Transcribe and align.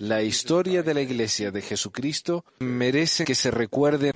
La 0.00 0.22
historia 0.22 0.82
de 0.82 0.94
la 0.94 1.00
Iglesia 1.00 1.50
de 1.50 1.62
Jesucristo 1.62 2.44
merece 2.60 3.24
que 3.24 3.34
se 3.34 3.50
recuerde. 3.50 4.12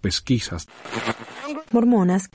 Pesquisas. 0.00 0.66
Mormonas. 1.72 2.28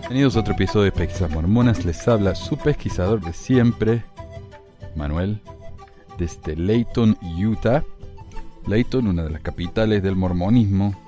Bienvenidos 0.00 0.36
a 0.36 0.40
otro 0.40 0.54
episodio 0.54 0.84
de 0.84 0.92
Pesquisas 0.92 1.30
Mormonas. 1.30 1.84
Les 1.84 2.08
habla 2.08 2.34
su 2.34 2.56
pesquisador 2.56 3.20
de 3.20 3.34
siempre, 3.34 4.02
Manuel, 4.94 5.42
desde 6.16 6.56
Layton, 6.56 7.18
Utah. 7.38 7.84
Layton, 8.66 9.08
una 9.08 9.24
de 9.24 9.30
las 9.30 9.42
capitales 9.42 10.02
del 10.02 10.16
mormonismo. 10.16 11.05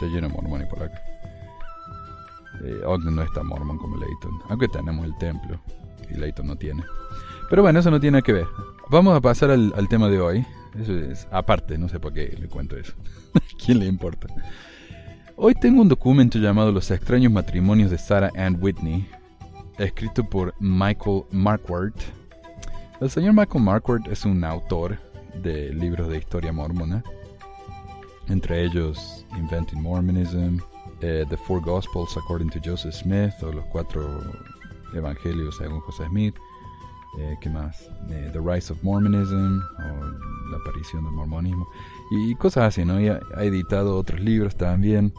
Está 0.00 0.14
lleno 0.14 0.28
de 0.28 0.34
mormones 0.34 0.66
por 0.66 0.82
acá. 0.82 0.98
Eh, 2.64 2.80
Ogden 2.86 3.16
no 3.16 3.22
es 3.22 3.30
tan 3.34 3.46
mormón 3.46 3.76
como 3.76 3.98
Layton, 3.98 4.32
aunque 4.48 4.66
tenemos 4.66 5.04
el 5.04 5.14
templo 5.18 5.60
y 6.10 6.14
Layton 6.14 6.46
no 6.46 6.56
tiene. 6.56 6.82
Pero 7.50 7.60
bueno, 7.60 7.80
eso 7.80 7.90
no 7.90 8.00
tiene 8.00 8.22
que 8.22 8.32
ver. 8.32 8.46
Vamos 8.88 9.14
a 9.14 9.20
pasar 9.20 9.50
al, 9.50 9.88
tema 9.90 10.08
de 10.08 10.18
hoy. 10.18 10.46
Eso 10.80 10.94
es 10.94 11.28
aparte, 11.30 11.76
no 11.76 11.86
sé 11.90 12.00
por 12.00 12.14
qué 12.14 12.34
le 12.40 12.48
cuento 12.48 12.78
eso. 12.78 12.94
¿Quién 13.62 13.80
le 13.80 13.84
importa? 13.88 14.28
Hoy 15.36 15.54
tengo 15.54 15.82
un 15.82 15.88
documento 15.88 16.38
llamado 16.38 16.72
Los 16.72 16.90
extraños 16.90 17.30
matrimonios 17.30 17.90
de 17.90 17.98
Sarah 17.98 18.32
Ann 18.36 18.56
Whitney, 18.58 19.06
escrito 19.76 20.24
por 20.24 20.54
Michael 20.60 21.24
Marquardt. 21.30 22.00
El 23.02 23.10
señor 23.10 23.34
Michael 23.34 23.64
Marquardt 23.64 24.08
es 24.08 24.24
un 24.24 24.44
autor 24.44 24.96
de 25.42 25.74
libros 25.74 26.08
de 26.08 26.16
historia 26.16 26.52
mormona, 26.52 27.04
entre 28.30 28.64
ellos 28.64 29.26
Inventing 29.36 29.82
Mormonism, 29.82 30.58
eh, 31.00 31.24
The 31.28 31.36
Four 31.36 31.60
Gospels 31.60 32.16
According 32.16 32.50
to 32.50 32.60
Joseph 32.64 32.94
Smith, 32.94 33.34
o 33.42 33.52
los 33.52 33.64
cuatro 33.66 34.22
evangelios 34.94 35.56
según 35.56 35.80
José 35.80 36.06
Smith, 36.06 36.34
eh, 37.18 37.36
¿qué 37.40 37.50
más? 37.50 37.90
Eh, 38.10 38.30
The 38.32 38.40
Rise 38.40 38.72
of 38.72 38.82
Mormonism, 38.82 39.60
o 39.78 40.50
la 40.50 40.58
aparición 40.58 41.04
del 41.04 41.12
mormonismo, 41.12 41.66
y 42.12 42.34
cosas 42.36 42.64
así, 42.64 42.84
¿no? 42.84 43.00
Y 43.00 43.08
ha, 43.08 43.20
ha 43.36 43.44
editado 43.44 43.96
otros 43.96 44.20
libros 44.20 44.56
también. 44.56 45.12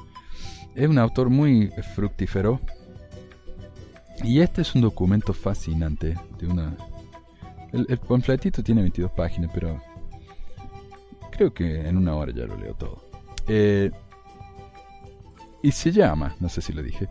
Es 0.76 0.88
un 0.88 0.98
autor 0.98 1.30
muy 1.30 1.70
fructífero. 1.96 2.62
Y 4.24 4.40
este 4.40 4.62
es 4.62 4.76
un 4.76 4.82
documento 4.82 5.34
fascinante 5.34 6.16
de 6.40 6.48
una... 6.48 6.76
El, 7.74 7.86
el 7.90 7.98
panfletito 7.98 8.62
tiene 8.62 8.82
22 8.82 9.12
páginas, 9.12 9.50
pero 9.54 9.82
creo 11.32 11.54
que 11.54 11.88
en 11.88 11.98
una 11.98 12.16
hora 12.16 12.32
ya 12.34 12.46
lo 12.46 12.58
leo 12.58 12.76
todo. 12.76 13.04
Eh, 13.48 13.92
y 15.64 15.72
se 15.72 15.92
llama, 15.92 16.36
no 16.40 16.50
sé 16.50 16.62
si 16.62 16.74
lo 16.74 16.82
dije, 16.82 17.08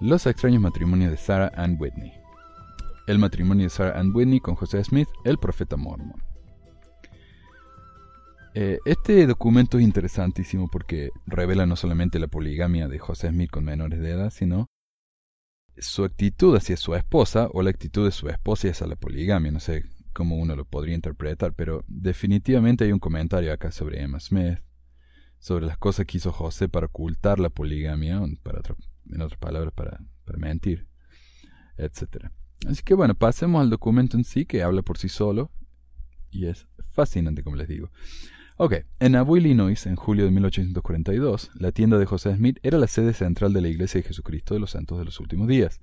Los 0.00 0.26
extraños 0.26 0.60
matrimonios 0.60 1.10
de 1.10 1.16
Sarah 1.16 1.52
Ann 1.56 1.76
Whitney. 1.80 2.12
El 3.06 3.18
matrimonio 3.18 3.64
de 3.64 3.70
Sarah 3.70 3.98
Ann 3.98 4.14
Whitney 4.14 4.40
con 4.40 4.54
José 4.54 4.82
Smith, 4.84 5.08
el 5.24 5.38
profeta 5.38 5.76
mormon. 5.76 6.22
Eh, 8.54 8.78
este 8.84 9.26
documento 9.26 9.78
es 9.78 9.84
interesantísimo 9.84 10.68
porque 10.70 11.10
revela 11.26 11.66
no 11.66 11.76
solamente 11.76 12.18
la 12.18 12.26
poligamia 12.26 12.88
de 12.88 12.98
José 12.98 13.28
Smith 13.28 13.50
con 13.50 13.64
menores 13.64 14.00
de 14.00 14.10
edad, 14.10 14.30
sino 14.30 14.66
su 15.78 16.04
actitud 16.04 16.56
hacia 16.56 16.76
su 16.76 16.94
esposa 16.94 17.48
o 17.52 17.62
la 17.62 17.70
actitud 17.70 18.06
de 18.06 18.12
su 18.12 18.28
esposa 18.28 18.68
hacia 18.68 18.86
la 18.86 18.96
poligamia. 18.96 19.52
No 19.52 19.60
sé 19.60 19.84
cómo 20.16 20.36
uno 20.36 20.56
lo 20.56 20.64
podría 20.64 20.94
interpretar, 20.94 21.52
pero 21.52 21.84
definitivamente 21.88 22.84
hay 22.84 22.92
un 22.92 22.98
comentario 22.98 23.52
acá 23.52 23.70
sobre 23.70 24.02
Emma 24.02 24.18
Smith, 24.18 24.60
sobre 25.38 25.66
las 25.66 25.76
cosas 25.76 26.06
que 26.06 26.16
hizo 26.16 26.32
José 26.32 26.70
para 26.70 26.86
ocultar 26.86 27.38
la 27.38 27.50
poligamia, 27.50 28.16
en 28.16 29.20
otras 29.20 29.38
palabras, 29.38 29.74
para, 29.74 30.00
mentir, 30.38 30.88
etc. 31.76 32.30
Así 32.66 32.82
que 32.82 32.94
bueno, 32.94 33.14
pasemos 33.14 33.60
al 33.60 33.68
documento 33.68 34.16
en 34.16 34.24
sí, 34.24 34.46
que 34.46 34.62
habla 34.62 34.80
por 34.80 34.96
sí 34.96 35.10
solo, 35.10 35.50
y 36.30 36.46
es 36.46 36.66
fascinante, 36.92 37.42
como 37.42 37.56
les 37.56 37.68
digo. 37.68 37.90
Ok, 38.56 38.86
en 39.00 39.12
Nauvoo, 39.12 39.36
Illinois, 39.36 39.84
en 39.84 39.96
julio 39.96 40.24
de 40.24 40.30
1842, 40.30 41.50
la 41.56 41.72
tienda 41.72 41.98
de 41.98 42.06
José 42.06 42.34
Smith 42.34 42.58
era 42.62 42.78
la 42.78 42.86
sede 42.86 43.12
central 43.12 43.52
de 43.52 43.60
la 43.60 43.68
Iglesia 43.68 44.00
de 44.00 44.08
Jesucristo 44.08 44.54
de 44.54 44.60
los 44.60 44.70
Santos 44.70 44.98
de 44.98 45.04
los 45.04 45.20
Últimos 45.20 45.46
Días. 45.46 45.78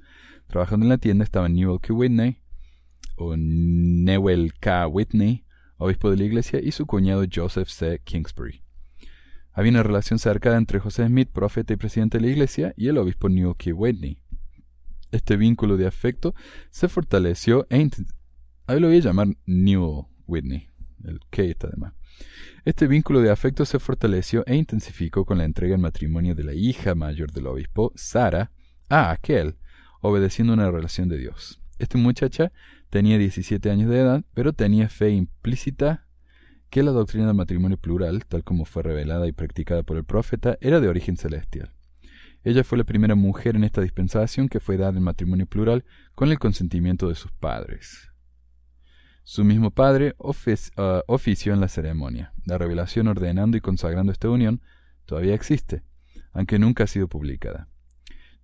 Trabajando 0.48 0.86
en 0.86 0.90
la 0.90 0.98
tienda 0.98 1.24
estaban 1.24 1.54
Newell 1.54 1.80
K. 1.80 1.94
Whitney, 1.94 2.43
o 3.16 3.36
Newell 3.38 4.54
K. 4.60 4.88
Whitney, 4.88 5.46
obispo 5.78 6.10
de 6.12 6.18
la 6.18 6.24
iglesia, 6.24 6.60
y 6.62 6.72
su 6.72 6.86
cuñado 6.86 7.26
Joseph 7.34 7.70
C. 7.70 8.02
Kingsbury. 8.04 8.62
Había 9.52 9.72
una 9.72 9.84
relación 9.84 10.20
cercana 10.20 10.58
entre 10.58 10.80
José 10.80 11.06
Smith, 11.06 11.30
profeta 11.32 11.74
y 11.74 11.78
presidente 11.78 12.18
de 12.18 12.26
la 12.26 12.32
iglesia, 12.32 12.74
y 12.76 12.88
el 12.88 12.98
obispo 12.98 13.30
Newell 13.30 13.56
K. 13.58 13.74
Whitney. 13.74 14.18
Este 15.12 15.38
vínculo 15.38 15.78
de 15.78 15.86
afecto 15.86 16.34
se 16.72 16.90
fortaleció 16.90 17.68
e 17.70 17.88
Ahí 18.66 18.80
lo 18.80 18.90
llamar 18.90 19.28
Newell 19.46 20.06
Whitney. 20.26 20.70
El 21.04 21.20
K. 21.30 21.44
Este 22.66 22.88
vínculo 22.88 23.22
de 23.22 23.30
afecto 23.30 23.66
se 23.66 23.78
fortaleció 23.78 24.44
e 24.48 24.56
intensificó 24.56 25.26
con 25.26 25.38
la 25.38 25.44
entrega 25.44 25.76
en 25.76 25.82
matrimonio 25.82 26.34
de 26.34 26.46
la 26.46 26.54
hija 26.54 26.96
mayor 26.96 27.32
del 27.32 27.48
obispo, 27.48 27.92
Sara, 27.96 28.52
a 28.90 29.12
aquel, 29.12 29.58
obedeciendo 30.02 30.54
una 30.54 30.72
relación 30.72 31.10
de 31.10 31.18
Dios. 31.18 31.62
Esta 31.78 31.98
muchacha 31.98 32.52
tenía 32.94 33.18
17 33.18 33.72
años 33.72 33.90
de 33.90 34.02
edad, 34.02 34.24
pero 34.36 34.54
tenía 34.54 34.88
fe 34.88 35.10
implícita 35.10 36.06
que 36.70 36.84
la 36.84 36.92
doctrina 36.92 37.26
del 37.26 37.36
matrimonio 37.36 37.76
plural, 37.76 38.24
tal 38.28 38.44
como 38.44 38.66
fue 38.66 38.84
revelada 38.84 39.28
y 39.28 39.32
practicada 39.32 39.82
por 39.82 39.98
el 39.98 40.04
profeta, 40.04 40.60
era 40.62 40.80
de 40.80 40.90
origen 40.90 41.18
celestial. 41.18 41.74
Ella 42.44 42.64
fue 42.64 42.78
la 42.78 42.84
primera 42.84 43.16
mujer 43.16 43.56
en 43.56 43.64
esta 43.64 43.82
dispensación 43.82 44.48
que 44.48 44.60
fue 44.60 44.78
dada 44.78 44.96
en 44.96 45.04
matrimonio 45.04 45.48
plural 45.48 45.86
con 46.14 46.30
el 46.30 46.38
consentimiento 46.38 47.10
de 47.10 47.16
sus 47.16 47.32
padres. 47.32 48.12
Su 49.24 49.44
mismo 49.44 49.72
padre 49.72 50.14
uh, 50.20 50.36
ofició 51.08 51.52
en 51.52 51.62
la 51.62 51.70
ceremonia. 51.70 52.32
La 52.46 52.60
revelación 52.60 53.08
ordenando 53.08 53.58
y 53.58 53.62
consagrando 53.62 54.12
esta 54.12 54.30
unión 54.30 54.62
todavía 55.08 55.34
existe, 55.34 55.82
aunque 56.32 56.60
nunca 56.60 56.84
ha 56.84 56.88
sido 56.88 57.08
publicada. 57.08 57.70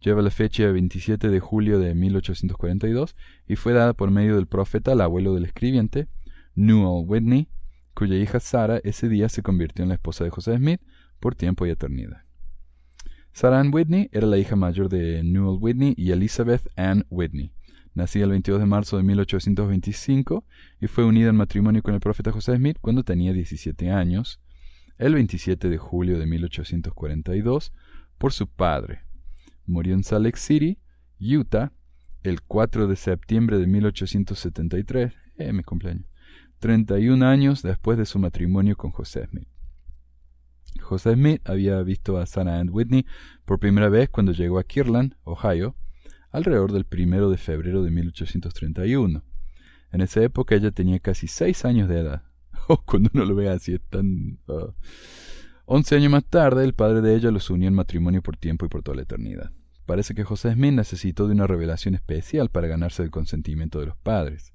Lleva 0.01 0.21
la 0.21 0.29
fecha 0.29 0.71
27 0.71 1.27
de 1.29 1.39
julio 1.39 1.77
de 1.77 1.93
1842 1.93 3.15
y 3.47 3.55
fue 3.57 3.73
dada 3.73 3.93
por 3.93 4.11
medio 4.11 4.35
del 4.35 4.47
profeta 4.47 4.93
al 4.93 5.01
abuelo 5.01 5.33
del 5.33 5.45
escribiente, 5.45 6.07
Newell 6.55 7.05
Whitney, 7.05 7.49
cuya 7.93 8.15
hija 8.15 8.39
Sara 8.39 8.79
ese 8.83 9.09
día 9.09 9.27
se 9.27 9.43
convirtió 9.43 9.83
en 9.83 9.89
la 9.89 9.95
esposa 9.95 10.23
de 10.23 10.29
José 10.29 10.55
Smith 10.55 10.79
por 11.19 11.35
tiempo 11.35 11.65
y 11.65 11.69
eternidad. 11.69 12.23
Sarah 13.33 13.59
Ann 13.59 13.73
Whitney 13.73 14.09
era 14.11 14.25
la 14.25 14.37
hija 14.37 14.55
mayor 14.55 14.89
de 14.89 15.21
Newell 15.23 15.59
Whitney 15.61 15.93
y 15.97 16.11
Elizabeth 16.11 16.67
Ann 16.77 17.05
Whitney. 17.09 17.51
Nacida 17.93 18.23
el 18.23 18.31
22 18.31 18.61
de 18.61 18.65
marzo 18.65 18.97
de 18.97 19.03
1825 19.03 20.45
y 20.79 20.87
fue 20.87 21.03
unida 21.03 21.29
en 21.29 21.35
matrimonio 21.35 21.83
con 21.83 21.93
el 21.93 21.99
profeta 21.99 22.31
José 22.31 22.55
Smith 22.55 22.77
cuando 22.79 23.03
tenía 23.03 23.33
17 23.33 23.91
años, 23.91 24.39
el 24.97 25.13
27 25.13 25.69
de 25.69 25.77
julio 25.77 26.19
de 26.19 26.25
1842, 26.25 27.73
por 28.17 28.31
su 28.31 28.47
padre. 28.47 29.08
Murió 29.69 29.93
en 29.93 30.03
Salt 30.03 30.25
Lake 30.25 30.39
City, 30.39 30.79
Utah, 31.19 31.71
el 32.23 32.41
4 32.41 32.87
de 32.87 32.95
septiembre 32.95 33.59
de 33.59 33.67
1873, 33.67 35.13
eh, 35.37 35.53
mi 35.53 35.61
cumpleaños, 35.63 36.07
31 36.57 37.23
años 37.25 37.61
después 37.61 37.97
de 37.97 38.07
su 38.07 38.17
matrimonio 38.17 38.75
con 38.75 38.89
José 38.89 39.27
Smith. 39.27 39.47
José 40.81 41.13
Smith 41.13 41.47
había 41.47 41.81
visto 41.83 42.17
a 42.17 42.25
Sarah 42.25 42.59
Ann 42.59 42.69
Whitney 42.71 43.05
por 43.45 43.59
primera 43.59 43.89
vez 43.89 44.09
cuando 44.09 44.31
llegó 44.31 44.57
a 44.57 44.63
Kirtland, 44.63 45.15
Ohio, 45.23 45.75
alrededor 46.31 46.71
del 46.71 46.85
primero 46.85 47.29
de 47.29 47.37
febrero 47.37 47.83
de 47.83 47.91
1831. 47.91 49.23
En 49.91 50.01
esa 50.01 50.23
época 50.23 50.55
ella 50.55 50.71
tenía 50.71 50.99
casi 50.99 51.27
seis 51.27 51.63
años 51.63 51.87
de 51.87 51.99
edad. 51.99 52.23
Oh, 52.71 52.83
cuando 52.85 53.09
uno 53.13 53.25
lo 53.25 53.33
ve 53.33 53.49
así 53.49 53.73
es 53.73 53.81
tan... 53.89 54.39
Uh. 54.47 54.73
Once 55.65 55.95
años 55.95 56.11
más 56.11 56.25
tarde, 56.25 56.63
el 56.63 56.75
padre 56.75 57.01
de 57.01 57.15
ella 57.15 57.31
los 57.31 57.49
unió 57.49 57.67
en 57.67 57.73
matrimonio 57.73 58.21
por 58.21 58.37
tiempo 58.37 58.65
y 58.65 58.69
por 58.69 58.83
toda 58.83 58.97
la 58.97 59.03
eternidad. 59.03 59.51
Parece 59.89 60.13
que 60.13 60.23
José 60.23 60.53
Smith 60.53 60.73
necesitó 60.73 61.25
de 61.25 61.33
una 61.33 61.47
revelación 61.47 61.95
especial 61.95 62.49
para 62.49 62.67
ganarse 62.67 63.01
el 63.01 63.09
consentimiento 63.09 63.79
de 63.79 63.87
los 63.87 63.97
padres. 63.97 64.53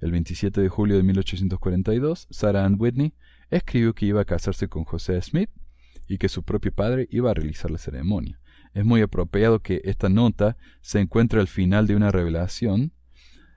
El 0.00 0.10
27 0.10 0.62
de 0.62 0.70
julio 0.70 0.96
de 0.96 1.02
1842, 1.02 2.28
Sarah 2.30 2.64
Ann 2.64 2.76
Whitney 2.78 3.12
escribió 3.50 3.94
que 3.94 4.06
iba 4.06 4.22
a 4.22 4.24
casarse 4.24 4.68
con 4.68 4.84
José 4.84 5.20
Smith 5.20 5.50
y 6.08 6.16
que 6.16 6.30
su 6.30 6.42
propio 6.44 6.72
padre 6.72 7.06
iba 7.10 7.30
a 7.30 7.34
realizar 7.34 7.70
la 7.70 7.76
ceremonia 7.76 8.40
es 8.74 8.84
muy 8.84 9.00
apropiado 9.00 9.60
que 9.60 9.80
esta 9.84 10.08
nota 10.08 10.56
se 10.80 11.00
encuentre 11.00 11.40
al 11.40 11.46
final 11.46 11.86
de 11.86 11.94
una 11.94 12.10
revelación, 12.10 12.92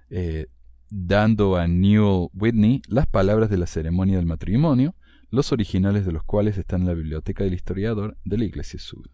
eh, 0.09 0.47
dando 0.89 1.57
a 1.57 1.67
Newell 1.67 2.29
Whitney 2.33 2.81
las 2.87 3.07
palabras 3.07 3.49
de 3.49 3.57
la 3.57 3.65
ceremonia 3.65 4.17
del 4.17 4.27
matrimonio, 4.27 4.95
los 5.31 5.51
originales 5.51 6.05
de 6.05 6.11
los 6.11 6.23
cuales 6.23 6.57
están 6.57 6.81
en 6.81 6.87
la 6.87 6.93
biblioteca 6.93 7.43
del 7.43 7.55
historiador 7.55 8.17
de 8.25 8.37
la 8.37 8.45
Iglesia 8.45 8.79
Sud. 8.79 9.07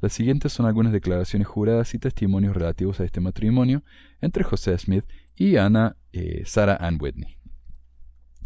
Las 0.00 0.12
siguientes 0.14 0.52
son 0.52 0.66
algunas 0.66 0.92
declaraciones 0.92 1.46
juradas 1.46 1.94
y 1.94 1.98
testimonios 1.98 2.54
relativos 2.54 3.00
a 3.00 3.04
este 3.04 3.20
matrimonio 3.20 3.82
entre 4.20 4.44
José 4.44 4.76
Smith 4.78 5.04
y 5.36 5.56
Ana 5.56 5.96
eh, 6.12 6.42
Sarah 6.46 6.76
Ann 6.80 6.98
Whitney. 7.00 7.36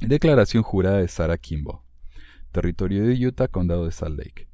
Declaración 0.01 0.63
jurada 0.65 0.99
de 0.99 1.09
Sarah 1.09 1.39
Kimball. 1.39 1.79
Territorio 2.51 3.05
de 3.05 3.27
Utah, 3.27 3.49
Condado 3.49 3.85
de 3.85 3.93
Salt 3.93 4.19
Lake. 4.19 4.49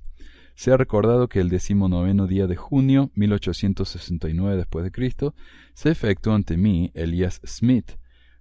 Se 0.55 0.73
ha 0.73 0.77
recordado 0.77 1.29
que 1.29 1.41
el 1.41 1.49
decimonoveno 1.49 2.27
día 2.27 2.47
de 2.47 2.57
junio 2.57 3.11
1869 3.15 4.57
después 4.59 4.85
de 4.85 4.91
Cristo 4.91 5.35
se 5.73 5.91
efectuó 5.91 6.35
ante 6.35 6.59
mí 6.59 6.91
Elias 6.95 7.41
Smith, 7.47 7.93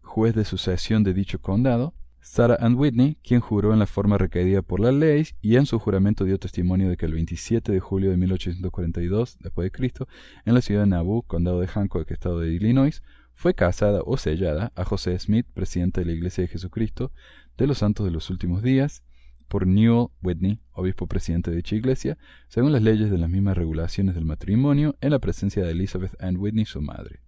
juez 0.02 0.36
de 0.36 0.44
sucesión 0.44 1.04
de 1.04 1.14
dicho 1.14 1.40
condado, 1.42 1.94
Sarah 2.32 2.58
Ann 2.60 2.76
Whitney, 2.76 3.18
quien 3.24 3.40
juró 3.40 3.74
en 3.74 3.80
la 3.80 3.88
forma 3.88 4.20
requerida 4.20 4.62
por 4.62 4.80
la 4.80 4.92
ley 4.92 5.26
y 5.42 5.56
en 5.56 5.66
su 5.66 5.80
juramento 5.80 6.26
dio 6.26 6.38
testimonio 6.38 6.88
de 6.88 6.96
que 6.96 7.08
el 7.08 7.14
27 7.14 7.72
de 7.72 7.80
julio 7.80 8.12
de 8.12 8.18
1842 8.18 9.40
después 9.40 9.66
de 9.66 9.72
Cristo, 9.72 10.08
en 10.46 10.54
la 10.54 10.62
ciudad 10.62 10.82
de 10.82 10.88
Nauvoo, 10.90 11.24
condado 11.24 11.60
de 11.60 11.66
Hancock, 11.66 12.12
estado 12.12 12.40
de 12.40 12.54
Illinois, 12.54 13.02
fue 13.34 13.56
casada 13.56 14.04
o 14.06 14.16
sellada 14.18 14.72
a 14.76 14.86
José 14.86 15.18
Smith, 15.18 15.48
presidente 15.56 16.02
de 16.02 16.06
la 16.06 16.12
Iglesia 16.12 16.44
de 16.44 16.50
Jesucristo 16.50 17.12
de 17.58 17.66
los 17.66 17.80
Santos 17.80 18.06
de 18.06 18.12
los 18.12 18.30
Últimos 18.30 18.62
Días, 18.62 19.04
por 19.48 19.66
Newell 19.66 20.10
Whitney, 20.22 20.60
obispo 20.74 21.08
presidente 21.08 21.50
de 21.50 21.58
dicha 21.58 21.76
iglesia, 21.76 22.20
según 22.48 22.72
las 22.72 22.84
leyes 22.84 23.10
de 23.10 23.18
las 23.18 23.32
mismas 23.32 23.58
regulaciones 23.58 24.14
del 24.14 24.26
matrimonio, 24.26 24.96
en 25.02 25.10
la 25.10 25.20
presencia 25.20 25.66
de 25.66 25.72
Elizabeth 25.72 26.16
Ann 26.22 26.38
Whitney, 26.38 26.66
su 26.66 26.80
madre. 26.80 27.22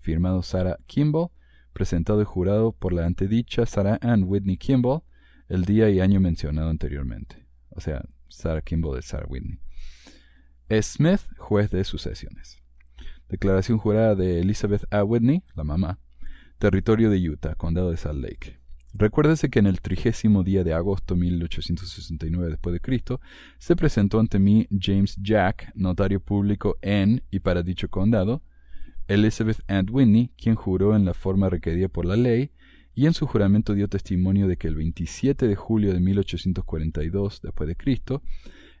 Firmado 0.00 0.42
Sarah 0.42 0.78
Kimball, 0.88 1.28
presentado 1.74 2.22
y 2.22 2.24
jurado 2.24 2.72
por 2.72 2.94
la 2.94 3.04
antedicha 3.04 3.66
Sarah 3.66 3.98
Ann 4.00 4.24
Whitney 4.26 4.56
Kimball, 4.56 5.02
el 5.48 5.66
día 5.66 5.90
y 5.90 6.00
año 6.00 6.20
mencionado 6.20 6.70
anteriormente. 6.70 7.46
O 7.70 7.80
sea, 7.80 8.02
Sarah 8.28 8.62
Kimball 8.62 8.96
de 8.96 9.02
Sarah 9.02 9.26
Whitney. 9.28 9.58
Smith, 10.80 11.20
juez 11.36 11.70
de 11.70 11.84
sucesiones. 11.84 12.62
Declaración 13.28 13.78
jurada 13.78 14.14
de 14.14 14.40
Elizabeth 14.40 14.84
A. 14.90 15.04
Whitney, 15.04 15.42
la 15.54 15.64
mamá. 15.64 15.98
Territorio 16.58 17.10
de 17.10 17.28
Utah, 17.28 17.54
condado 17.56 17.90
de 17.90 17.96
Salt 17.96 18.22
Lake. 18.22 18.58
Recuérdese 18.96 19.50
que 19.50 19.58
en 19.58 19.66
el 19.66 19.80
trigésimo 19.80 20.44
día 20.44 20.62
de 20.62 20.72
agosto 20.72 21.16
1869 21.16 22.48
después 22.50 22.72
de 22.72 22.80
Cristo 22.80 23.20
se 23.58 23.74
presentó 23.74 24.20
ante 24.20 24.38
mí 24.38 24.68
James 24.70 25.16
Jack, 25.20 25.72
notario 25.74 26.20
público 26.20 26.78
en 26.80 27.24
y 27.28 27.40
para 27.40 27.64
dicho 27.64 27.88
condado, 27.90 28.42
Elizabeth 29.08 29.60
Ann 29.68 29.88
Whitney, 29.90 30.30
quien 30.36 30.54
juró 30.54 30.96
en 30.96 31.04
la 31.04 31.14
forma 31.14 31.50
requerida 31.50 31.88
por 31.88 32.06
la 32.06 32.16
ley, 32.16 32.50
y 32.94 33.06
en 33.06 33.14
su 33.14 33.26
juramento 33.26 33.74
dio 33.74 33.88
testimonio 33.88 34.46
de 34.46 34.56
que 34.56 34.68
el 34.68 34.76
27 34.76 35.48
de 35.48 35.56
julio 35.56 35.92
de 35.92 36.00
1842 36.00 37.42
después 37.42 37.68
de 37.68 37.76
Cristo, 37.76 38.22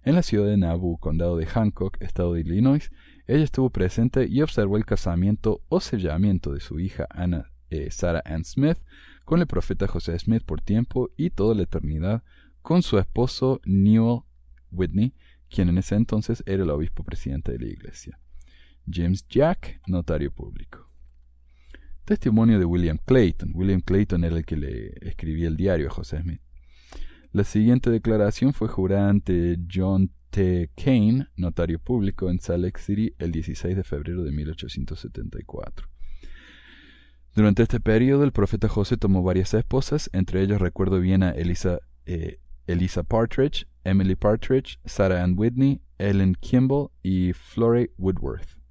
en 0.04 0.14
la 0.14 0.22
ciudad 0.22 0.46
de 0.46 0.56
Nauvoo, 0.56 0.98
condado 0.98 1.36
de 1.36 1.46
Hancock, 1.46 2.00
estado 2.00 2.34
de 2.34 2.40
Illinois, 2.40 2.90
ella 3.26 3.42
estuvo 3.42 3.70
presente 3.70 4.26
y 4.28 4.42
observó 4.42 4.76
el 4.76 4.84
casamiento 4.84 5.62
o 5.68 5.80
sellamiento 5.80 6.52
de 6.52 6.60
su 6.60 6.78
hija 6.78 7.06
Anna, 7.10 7.50
eh, 7.70 7.90
Sarah 7.90 8.22
Ann 8.24 8.44
Smith 8.44 8.78
con 9.24 9.40
el 9.40 9.46
profeta 9.46 9.86
José 9.88 10.18
Smith 10.18 10.42
por 10.44 10.60
tiempo 10.60 11.10
y 11.16 11.30
toda 11.30 11.54
la 11.54 11.62
eternidad, 11.62 12.22
con 12.62 12.82
su 12.82 12.98
esposo 12.98 13.60
Newell 13.64 14.20
Whitney, 14.70 15.14
quien 15.48 15.68
en 15.68 15.78
ese 15.78 15.94
entonces 15.94 16.42
era 16.46 16.62
el 16.62 16.70
obispo 16.70 17.02
presidente 17.04 17.52
de 17.52 17.58
la 17.58 17.66
iglesia. 17.66 18.20
James 18.90 19.26
Jack, 19.28 19.80
notario 19.86 20.30
público. 20.30 20.90
Testimonio 22.04 22.58
de 22.58 22.64
William 22.64 22.98
Clayton. 23.04 23.52
William 23.54 23.80
Clayton 23.80 24.24
era 24.24 24.36
el 24.36 24.44
que 24.44 24.56
le 24.56 24.92
escribía 25.00 25.48
el 25.48 25.56
diario 25.56 25.88
a 25.88 25.90
José 25.90 26.20
Smith. 26.20 26.40
La 27.32 27.44
siguiente 27.44 27.90
declaración 27.90 28.52
fue 28.52 28.68
jurada 28.68 29.08
ante 29.08 29.58
John 29.72 30.10
T. 30.30 30.70
Kane, 30.76 31.28
notario 31.36 31.78
público 31.78 32.30
en 32.30 32.40
Salt 32.40 32.64
Lake 32.64 32.80
City, 32.80 33.14
el 33.18 33.32
16 33.32 33.76
de 33.76 33.84
febrero 33.84 34.22
de 34.22 34.32
1874. 34.32 35.88
Durante 37.34 37.62
este 37.62 37.80
periodo, 37.80 38.22
el 38.22 38.32
profeta 38.32 38.68
José 38.68 38.96
tomó 38.96 39.22
varias 39.22 39.54
esposas, 39.54 40.10
entre 40.12 40.42
ellas 40.42 40.60
recuerdo 40.60 41.00
bien 41.00 41.22
a 41.22 41.30
Elisa, 41.30 41.80
eh, 42.06 42.38
Partridge, 43.08 43.66
Emily 43.82 44.14
Partridge, 44.14 44.78
Sarah 44.84 45.24
Ann 45.24 45.34
Whitney, 45.36 45.80
Ellen 45.98 46.36
Kimball 46.40 46.90
y 47.02 47.32
Florey 47.32 47.90
Woodworth. 47.98 48.63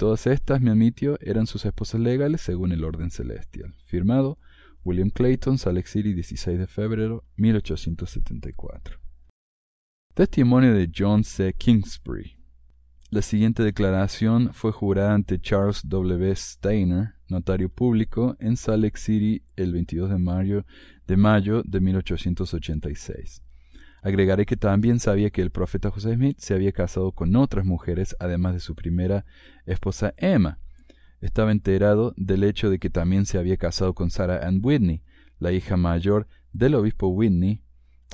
Todas 0.00 0.26
estas, 0.26 0.62
me 0.62 0.70
admitió, 0.70 1.18
eran 1.20 1.46
sus 1.46 1.66
esposas 1.66 2.00
legales 2.00 2.40
según 2.40 2.72
el 2.72 2.84
orden 2.84 3.10
celestial. 3.10 3.74
Firmado 3.84 4.38
William 4.82 5.10
Clayton, 5.10 5.58
Salt 5.58 5.84
City, 5.84 6.14
16 6.14 6.58
de 6.58 6.66
febrero 6.66 7.22
1874. 7.36 8.98
Testimonio 10.14 10.72
de 10.72 10.90
John 10.90 11.22
C. 11.22 11.52
Kingsbury. 11.52 12.38
La 13.10 13.20
siguiente 13.20 13.62
declaración 13.62 14.54
fue 14.54 14.72
jurada 14.72 15.12
ante 15.12 15.38
Charles 15.38 15.82
W. 15.86 16.34
Steiner, 16.34 17.16
notario 17.28 17.68
público, 17.68 18.38
en 18.40 18.56
Salt 18.56 18.82
Lake 18.82 18.98
City 18.98 19.42
el 19.56 19.74
22 19.74 20.08
de 20.08 20.18
mayo 20.18 20.64
de, 21.06 21.18
mayo 21.18 21.62
de 21.62 21.78
1886. 21.78 23.42
Agregaré 24.02 24.46
que 24.46 24.56
también 24.56 24.98
sabía 24.98 25.30
que 25.30 25.42
el 25.42 25.50
profeta 25.50 25.90
José 25.90 26.14
Smith 26.14 26.38
se 26.38 26.54
había 26.54 26.72
casado 26.72 27.12
con 27.12 27.36
otras 27.36 27.64
mujeres, 27.64 28.16
además 28.18 28.54
de 28.54 28.60
su 28.60 28.74
primera 28.74 29.26
esposa 29.66 30.14
Emma. 30.16 30.58
Estaba 31.20 31.52
enterado 31.52 32.14
del 32.16 32.44
hecho 32.44 32.70
de 32.70 32.78
que 32.78 32.88
también 32.88 33.26
se 33.26 33.38
había 33.38 33.58
casado 33.58 33.94
con 33.94 34.10
Sarah 34.10 34.46
Ann 34.46 34.60
Whitney, 34.62 35.02
la 35.38 35.52
hija 35.52 35.76
mayor 35.76 36.28
del 36.52 36.74
obispo 36.74 37.08
Whitney, 37.08 37.62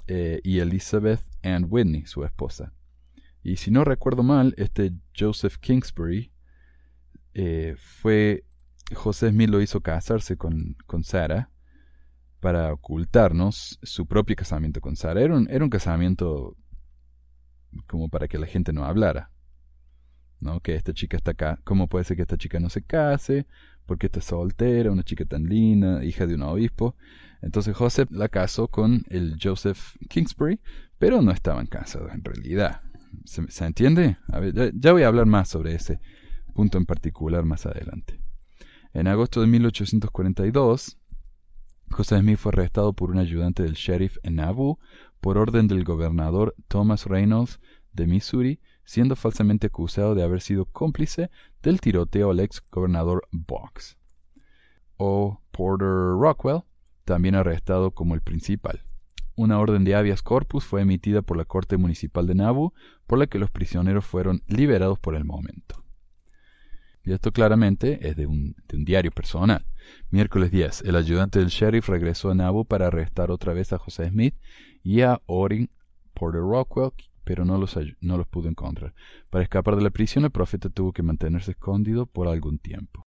eh, 0.09 0.41
y 0.45 0.59
Elizabeth 0.59 1.21
Ann 1.43 1.67
Whitney, 1.69 2.05
su 2.07 2.25
esposa. 2.25 2.73
Y 3.43 3.57
si 3.57 3.71
no 3.71 3.85
recuerdo 3.85 4.23
mal, 4.23 4.55
este 4.57 4.93
Joseph 5.17 5.57
Kingsbury 5.59 6.33
eh, 7.35 7.77
fue. 7.79 8.45
José 8.95 9.31
Smith 9.31 9.51
lo 9.51 9.61
hizo 9.61 9.81
casarse 9.81 10.37
con, 10.37 10.77
con 10.87 11.03
Sarah 11.03 11.51
para 12.41 12.73
ocultarnos 12.73 13.79
su 13.83 14.07
propio 14.07 14.37
casamiento 14.37 14.81
con 14.81 14.97
Sarah. 14.97 15.21
Era 15.23 15.35
un, 15.35 15.49
era 15.51 15.65
un 15.65 15.71
casamiento 15.71 16.57
como 17.87 18.09
para 18.09 18.29
que 18.29 18.39
la 18.39 18.47
gente 18.47 18.73
no 18.73 18.85
hablara. 18.85 19.31
¿No? 20.39 20.61
Que 20.61 20.75
esta 20.75 20.93
chica 20.93 21.17
está 21.17 21.31
acá. 21.33 21.59
¿Cómo 21.65 21.89
puede 21.89 22.05
ser 22.05 22.17
que 22.17 22.23
esta 22.23 22.37
chica 22.37 22.61
no 22.61 22.69
se 22.69 22.83
case? 22.83 23.47
Porque 23.87 24.07
está 24.07 24.21
soltera, 24.21 24.93
una 24.93 25.03
chica 25.03 25.25
tan 25.25 25.45
linda, 25.45 26.05
hija 26.05 26.27
de 26.27 26.35
un 26.35 26.43
obispo. 26.43 26.95
Entonces 27.41 27.75
Joseph 27.75 28.11
la 28.11 28.29
casó 28.29 28.69
con 28.69 29.05
el 29.09 29.37
Joseph 29.43 29.97
Kingsbury, 30.09 30.61
pero 30.99 31.23
no 31.23 31.31
estaban 31.31 31.67
casados 31.67 32.13
en 32.13 32.23
realidad. 32.23 32.83
¿Se, 33.25 33.65
entiende? 33.65 34.19
ya, 34.75 34.93
voy 34.93 35.03
a 35.03 35.09
hablar 35.09 35.27
más 35.27 35.49
sobre 35.49 35.75
ese 35.75 36.01
punto 36.55 36.79
en 36.79 36.87
particular 36.87 37.45
más 37.45 37.67
adelante. 37.67 38.21
En 38.93 39.07
agosto 39.07 39.41
de 39.41 39.47
1842, 39.47 40.99
José 41.91 42.19
Smith 42.19 42.39
fue 42.39 42.51
arrestado 42.51 42.93
por 42.93 43.11
un 43.11 43.19
ayudante 43.19 43.63
del 43.63 43.75
sheriff 43.75 44.19
en 44.23 44.41
por 45.21 45.39
orden 45.39 45.67
del 45.69 45.85
gobernador 45.85 46.55
Thomas 46.69 47.07
Reynolds 47.07 47.61
de 47.93 48.07
Missouri, 48.07 48.61
siendo 48.85 49.17
falsamente 49.17 49.69
acusado 49.69 50.15
de 50.15 50.23
haber 50.23 50.41
sido 50.41 50.67
cómplice 50.67 51.31
del 51.63 51.81
tiroteo 51.81 52.31
al 52.31 52.41
ex 52.41 52.63
gobernador 52.71 53.27
Box. 53.33 53.97
O 54.97 55.41
Porter 55.51 55.89
Rockwell, 56.19 56.63
también 57.05 57.35
arrestado 57.35 57.93
como 57.93 58.15
el 58.15 58.21
principal. 58.21 58.83
Una 59.35 59.59
orden 59.59 59.85
de 59.85 59.95
habeas 59.95 60.23
corpus 60.23 60.65
fue 60.65 60.81
emitida 60.81 61.21
por 61.21 61.37
la 61.37 61.45
Corte 61.45 61.77
Municipal 61.77 62.27
de 62.27 62.35
Nauvoo, 62.35 62.73
por 63.07 63.19
la 63.19 63.27
que 63.27 63.39
los 63.39 63.51
prisioneros 63.51 64.05
fueron 64.05 64.43
liberados 64.47 64.99
por 64.99 65.15
el 65.15 65.25
momento. 65.25 65.85
Y 67.05 67.13
esto 67.13 67.33
claramente 67.33 68.09
es 68.09 68.17
de 68.17 68.27
un, 68.27 68.57
diario 68.69 69.13
personal. 69.13 69.65
Miércoles 70.11 70.51
10. 70.51 70.83
El 70.83 70.97
ayudante 70.97 71.39
del 71.39 71.49
sheriff 71.49 71.89
regresó 71.89 72.31
a 72.31 72.35
Nauvoo 72.35 72.65
para 72.65 72.89
arrestar 72.89 73.31
otra 73.31 73.53
vez 73.53 73.73
a 73.73 73.79
José 73.79 74.09
Smith 74.09 74.35
y 74.83 75.03
a 75.03 75.21
Orin 75.27 75.71
Porter 76.15 76.41
Rockwell, 76.41 76.93
pero 77.25 77.45
no 77.45 77.59
los, 77.59 77.79
no 78.01 78.17
los 78.17 78.27
pudo 78.27 78.49
encontrar. 78.49 78.95
Para 79.31 79.45
escapar 79.45 79.77
de 79.77 79.83
la 79.83 79.91
prisión, 79.91 80.25
el 80.25 80.31
profeta 80.31 80.69
tuvo 80.71 80.93
que 80.93 81.03
mantenerse 81.03 81.53
escondido 81.53 82.07
por 82.07 82.29
algún 82.29 82.59
tiempo. 82.59 83.03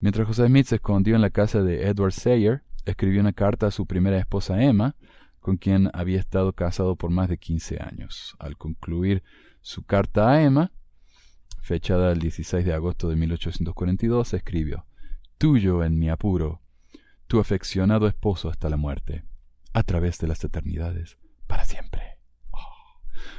Mientras 0.00 0.26
José 0.26 0.46
Smith 0.46 0.66
se 0.66 0.76
escondió 0.76 1.14
en 1.14 1.20
la 1.20 1.30
casa 1.30 1.62
de 1.62 1.86
Edward 1.86 2.12
Sayer, 2.12 2.62
escribió 2.86 3.20
una 3.20 3.34
carta 3.34 3.66
a 3.66 3.70
su 3.70 3.86
primera 3.86 4.18
esposa 4.18 4.62
Emma, 4.62 4.96
con 5.40 5.56
quien 5.56 5.90
había 5.92 6.18
estado 6.18 6.52
casado 6.52 6.96
por 6.96 7.10
más 7.10 7.28
de 7.28 7.38
15 7.38 7.82
años. 7.82 8.34
Al 8.38 8.56
concluir 8.56 9.22
su 9.60 9.84
carta 9.84 10.30
a 10.30 10.42
Emma, 10.42 10.72
fechada 11.60 12.12
el 12.12 12.18
16 12.18 12.64
de 12.64 12.72
agosto 12.72 13.08
de 13.08 13.16
1842, 13.16 14.34
escribió, 14.34 14.86
Tuyo 15.40 15.82
en 15.84 15.98
mi 15.98 16.10
apuro, 16.10 16.60
tu 17.26 17.40
afeccionado 17.40 18.06
esposo 18.06 18.50
hasta 18.50 18.68
la 18.68 18.76
muerte, 18.76 19.24
a 19.72 19.82
través 19.84 20.18
de 20.18 20.26
las 20.26 20.44
eternidades, 20.44 21.16
para 21.46 21.64
siempre. 21.64 22.18
Oh. 22.50 22.58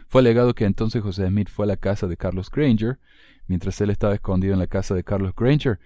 Fue 0.08 0.22
alegado 0.22 0.56
que 0.56 0.66
entonces 0.66 1.04
José 1.04 1.28
Smith 1.28 1.48
fue 1.48 1.66
a 1.66 1.68
la 1.68 1.78
casa 1.78 2.08
de 2.08 2.18
Carlos 2.18 2.50
Granger, 2.50 2.98
mientras 3.46 3.80
él 3.82 3.92
estaba 3.92 4.16
escondido 4.16 4.54
en 4.54 4.60
la 4.60 4.66
casa 4.66 4.96
de 4.96 5.04
Carlos 5.04 5.36
Granger, 5.38 5.78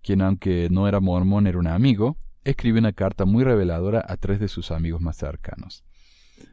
quien 0.00 0.22
aunque 0.22 0.68
no 0.70 0.86
era 0.86 1.00
mormón 1.00 1.48
era 1.48 1.58
un 1.58 1.66
amigo, 1.66 2.18
escribe 2.44 2.78
una 2.78 2.92
carta 2.92 3.24
muy 3.24 3.42
reveladora 3.42 4.04
a 4.06 4.16
tres 4.16 4.38
de 4.38 4.46
sus 4.46 4.70
amigos 4.70 5.00
más 5.00 5.16
cercanos. 5.16 5.82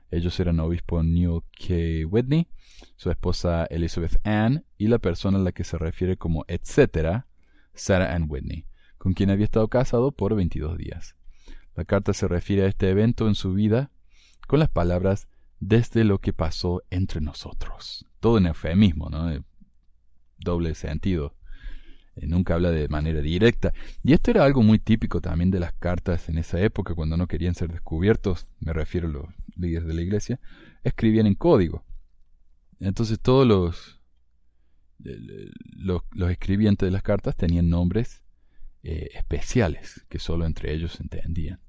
Ellos 0.09 0.39
eran 0.39 0.59
obispo 0.59 1.03
Newell 1.03 1.43
K. 1.59 2.07
Whitney, 2.09 2.47
su 2.95 3.11
esposa 3.11 3.65
Elizabeth 3.65 4.19
Ann 4.25 4.65
y 4.79 4.87
la 4.87 4.97
persona 4.97 5.37
a 5.37 5.41
la 5.41 5.51
que 5.51 5.63
se 5.63 5.77
refiere 5.77 6.17
como 6.17 6.43
etcétera, 6.47 7.27
Sarah 7.75 8.15
Ann 8.15 8.25
Whitney, 8.27 8.65
con 9.01 9.13
quien 9.13 9.31
había 9.31 9.45
estado 9.45 9.67
casado 9.67 10.11
por 10.11 10.35
22 10.35 10.77
días. 10.77 11.15
La 11.75 11.85
carta 11.85 12.13
se 12.13 12.27
refiere 12.27 12.65
a 12.65 12.67
este 12.67 12.87
evento 12.87 13.27
en 13.27 13.33
su 13.33 13.51
vida 13.51 13.89
con 14.45 14.59
las 14.59 14.69
palabras 14.69 15.27
desde 15.59 16.03
lo 16.03 16.19
que 16.19 16.33
pasó 16.33 16.83
entre 16.91 17.19
nosotros. 17.19 18.05
Todo 18.19 18.37
en 18.37 18.45
eufemismo, 18.45 19.09
¿no? 19.09 19.31
Eh, 19.31 19.41
doble 20.37 20.75
sentido. 20.75 21.35
Eh, 22.15 22.27
nunca 22.27 22.53
habla 22.53 22.69
de 22.69 22.87
manera 22.89 23.21
directa. 23.21 23.73
Y 24.03 24.13
esto 24.13 24.29
era 24.29 24.45
algo 24.45 24.61
muy 24.61 24.77
típico 24.77 25.19
también 25.19 25.49
de 25.49 25.59
las 25.59 25.73
cartas 25.73 26.29
en 26.29 26.37
esa 26.37 26.61
época, 26.61 26.93
cuando 26.93 27.17
no 27.17 27.25
querían 27.25 27.55
ser 27.55 27.71
descubiertos, 27.71 28.45
me 28.59 28.71
refiero 28.71 29.07
a 29.07 29.11
los 29.13 29.25
líderes 29.55 29.87
de 29.87 29.95
la 29.95 30.01
iglesia, 30.03 30.39
escribían 30.83 31.25
en 31.25 31.33
código. 31.33 31.83
Entonces 32.79 33.19
todos 33.19 33.47
los, 33.47 33.99
los, 34.99 36.03
escribientes 36.29 36.85
de 36.85 36.91
las 36.91 37.01
cartas 37.01 37.35
tenían 37.35 37.67
nombres 37.67 38.21
eh, 38.83 39.09
especiales 39.13 40.05
que 40.09 40.19
solo 40.19 40.45
entre 40.45 40.73
ellos 40.73 40.99
entendían. 40.99 41.59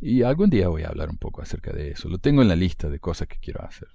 Y 0.00 0.22
algún 0.22 0.50
día 0.50 0.68
voy 0.68 0.82
a 0.82 0.88
hablar 0.88 1.10
un 1.10 1.16
poco 1.16 1.42
acerca 1.42 1.72
de 1.72 1.90
eso. 1.90 2.08
Lo 2.08 2.18
tengo 2.18 2.42
en 2.42 2.48
la 2.48 2.56
lista 2.56 2.88
de 2.88 3.00
cosas 3.00 3.28
que 3.28 3.38
quiero 3.38 3.62
hacer. 3.62 3.88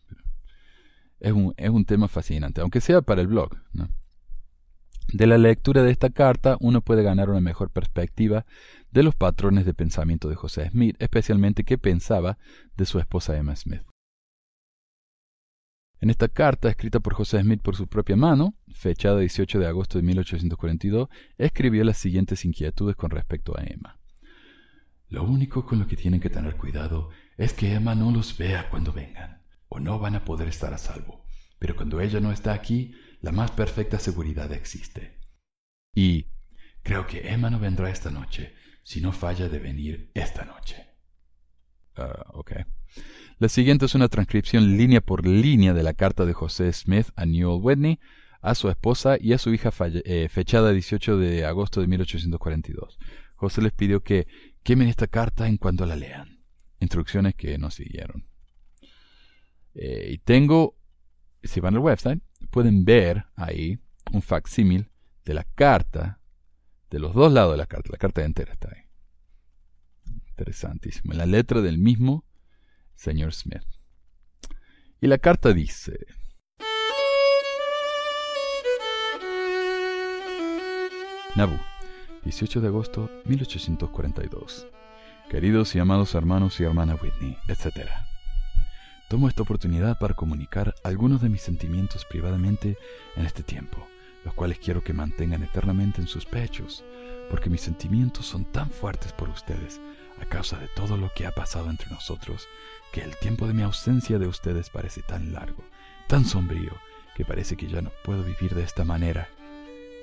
Es 1.20 1.34
un, 1.34 1.54
es 1.58 1.70
un 1.70 1.86
tema 1.86 2.08
fascinante, 2.08 2.62
aunque 2.62 2.82
sea 2.82 3.02
para 3.02 3.22
el 3.22 3.28
blog. 3.28 3.58
De 5.12 5.28
la 5.28 5.38
lectura 5.38 5.84
de 5.84 5.92
esta 5.92 6.10
carta 6.10 6.58
uno 6.60 6.82
puede 6.82 7.04
ganar 7.04 7.30
una 7.30 7.42
mejor 7.42 7.72
perspectiva 7.72 8.46
de 8.92 9.04
los 9.04 9.16
patrones 9.16 9.66
de 9.66 9.74
pensamiento 9.74 10.30
de 10.30 10.36
José 10.36 10.70
Smith, 10.70 10.96
especialmente 11.00 11.64
qué 11.64 11.78
pensaba 11.78 12.38
de 12.76 12.86
su 12.86 13.00
esposa 13.00 13.38
Emma 13.38 13.56
Smith. 13.56 13.82
En 16.02 16.10
esta 16.10 16.28
carta, 16.30 16.70
escrita 16.70 17.00
por 17.00 17.14
José 17.14 17.42
Smith 17.42 17.62
por 17.62 17.76
su 17.76 17.88
propia 17.88 18.16
mano, 18.16 18.56
fechada 18.80 19.20
18 19.20 19.60
de 19.60 19.68
agosto 19.68 19.98
de 19.98 20.04
1842, 20.04 21.10
escribió 21.38 21.84
las 21.84 21.98
siguientes 21.98 22.46
inquietudes 22.46 22.96
con 22.96 23.12
respecto 23.12 23.58
a 23.58 23.64
Emma. 23.64 24.00
Lo 25.10 25.24
único 25.24 25.66
con 25.66 25.80
lo 25.80 25.88
que 25.88 25.98
tienen 25.98 26.22
que 26.22 26.30
tener 26.30 26.56
cuidado 26.56 27.10
es 27.38 27.54
que 27.54 27.74
Emma 27.74 27.94
no 27.94 28.12
los 28.12 28.38
vea 28.38 28.70
cuando 28.70 28.94
vengan, 28.94 29.44
o 29.68 29.80
no 29.80 30.00
van 30.00 30.16
a 30.16 30.24
poder 30.24 30.48
estar 30.48 30.74
a 30.74 30.78
salvo. 30.78 31.26
Pero 31.60 31.76
cuando 31.76 32.00
ella 32.00 32.22
no 32.22 32.32
está 32.32 32.54
aquí, 32.54 32.94
la 33.22 33.32
más 33.32 33.52
perfecta 33.52 34.00
seguridad 34.00 34.52
existe. 34.54 35.20
Y 35.94 36.28
creo 36.82 37.06
que 37.06 37.28
Emma 37.28 37.50
no 37.50 37.60
vendrá 37.60 37.90
esta 37.90 38.12
noche, 38.12 38.54
si 38.84 39.02
no 39.02 39.12
falla 39.12 39.50
de 39.50 39.60
venir 39.60 40.12
esta 40.14 40.46
noche. 40.46 40.88
Ah, 41.98 42.28
ok. 42.34 42.52
La 43.40 43.50
siguiente 43.50 43.86
es 43.86 43.96
una 43.96 44.08
transcripción 44.08 44.78
línea 44.78 45.02
por 45.02 45.28
línea 45.28 45.74
de 45.74 45.84
la 45.84 45.94
carta 45.94 46.26
de 46.26 46.34
José 46.34 46.72
Smith 46.72 47.08
a 47.16 47.26
Newell 47.26 47.62
Whitney, 47.62 48.00
a 48.41 48.55
su 48.55 48.69
esposa 48.69 49.17
y 49.19 49.34
a 49.34 49.38
su 49.38 49.53
hija 49.53 49.72
eh, 50.05 50.29
fechada 50.29 50.72
18 50.72 51.17
de 51.17 51.46
agosto 51.46 51.81
de 51.81 51.88
1842. 51.88 52.98
José 53.36 53.62
les 53.62 53.74
pidió 53.74 54.01
que 54.01 54.27
quemen 54.63 54.88
esta 54.88 55.08
carta 55.08 55.48
en 55.48 55.58
cuanto 55.58 55.86
la 55.86 55.96
lean. 55.96 56.43
Instrucciones 56.79 57.36
que 57.36 57.58
no 57.58 57.72
siguieron. 57.72 58.27
Eh, 59.75 60.10
y 60.12 60.17
tengo, 60.19 60.77
si 61.43 61.60
van 61.60 61.75
al 61.75 61.81
website, 61.81 62.22
pueden 62.50 62.86
ver 62.86 63.25
ahí 63.36 63.79
un 64.12 64.22
facsímil 64.22 64.89
de 65.25 65.34
la 65.34 65.43
carta, 65.43 66.19
de 66.89 67.00
los 67.00 67.13
dos 67.13 67.31
lados 67.31 67.53
de 67.53 67.58
la 67.58 67.65
carta. 67.65 67.89
La 67.91 67.98
carta 67.98 68.24
entera 68.24 68.53
está 68.53 68.69
ahí. 68.69 68.84
Interesantísimo. 70.29 71.13
La 71.13 71.25
letra 71.25 71.62
del 71.62 71.77
mismo 71.77 72.25
señor 72.96 73.34
Smith. 73.34 73.63
Y 75.01 75.08
la 75.08 75.17
carta 75.17 75.53
dice, 75.53 75.98
Nabu, 81.39 81.58
18 82.25 82.60
de 82.60 82.67
agosto 82.67 83.10
1842. 83.24 84.67
Queridos 85.29 85.74
y 85.74 85.79
amados 85.79 86.13
hermanos 86.13 86.60
y 86.60 86.65
hermana 86.65 86.96
Whitney, 87.01 87.38
etc. 87.48 87.88
Tomo 89.08 89.29
esta 89.29 89.43
oportunidad 89.43 89.98
para 90.00 90.15
comunicar 90.15 90.75
algunos 90.84 91.22
de 91.22 91.29
mis 91.29 91.41
sentimientos 91.41 92.03
privadamente 92.03 92.77
en 93.15 93.25
este 93.25 93.41
tiempo, 93.41 93.88
los 94.25 94.34
cuales 94.34 94.60
quiero 94.60 94.84
que 94.84 94.91
mantengan 94.91 95.41
eternamente 95.41 96.01
en 96.01 96.10
sus 96.10 96.25
pechos, 96.25 96.84
porque 97.29 97.50
mis 97.50 97.62
sentimientos 97.62 98.25
son 98.25 98.43
tan 98.43 98.69
fuertes 98.69 99.13
por 99.13 99.29
ustedes 99.29 99.79
a 100.22 100.25
causa 100.25 100.58
de 100.58 100.67
todo 100.67 100.98
lo 100.98 101.10
que 101.13 101.25
ha 101.25 101.31
pasado 101.31 101.69
entre 101.69 101.89
nosotros 101.89 102.50
que 102.91 103.00
el 103.00 103.15
tiempo 103.15 103.48
de 103.48 103.53
mi 103.53 103.62
ausencia 103.62 104.19
de 104.19 104.27
ustedes 104.27 104.69
parece 104.69 105.03
tan 105.03 105.31
largo, 105.31 105.63
tan 106.10 106.25
sombrío, 106.25 106.74
que 107.15 107.24
parece 107.24 107.55
que 107.55 107.67
ya 107.67 107.81
no 107.81 107.93
puedo 108.03 108.25
vivir 108.25 108.55
de 108.55 108.63
esta 108.63 108.84
manera. 108.84 109.29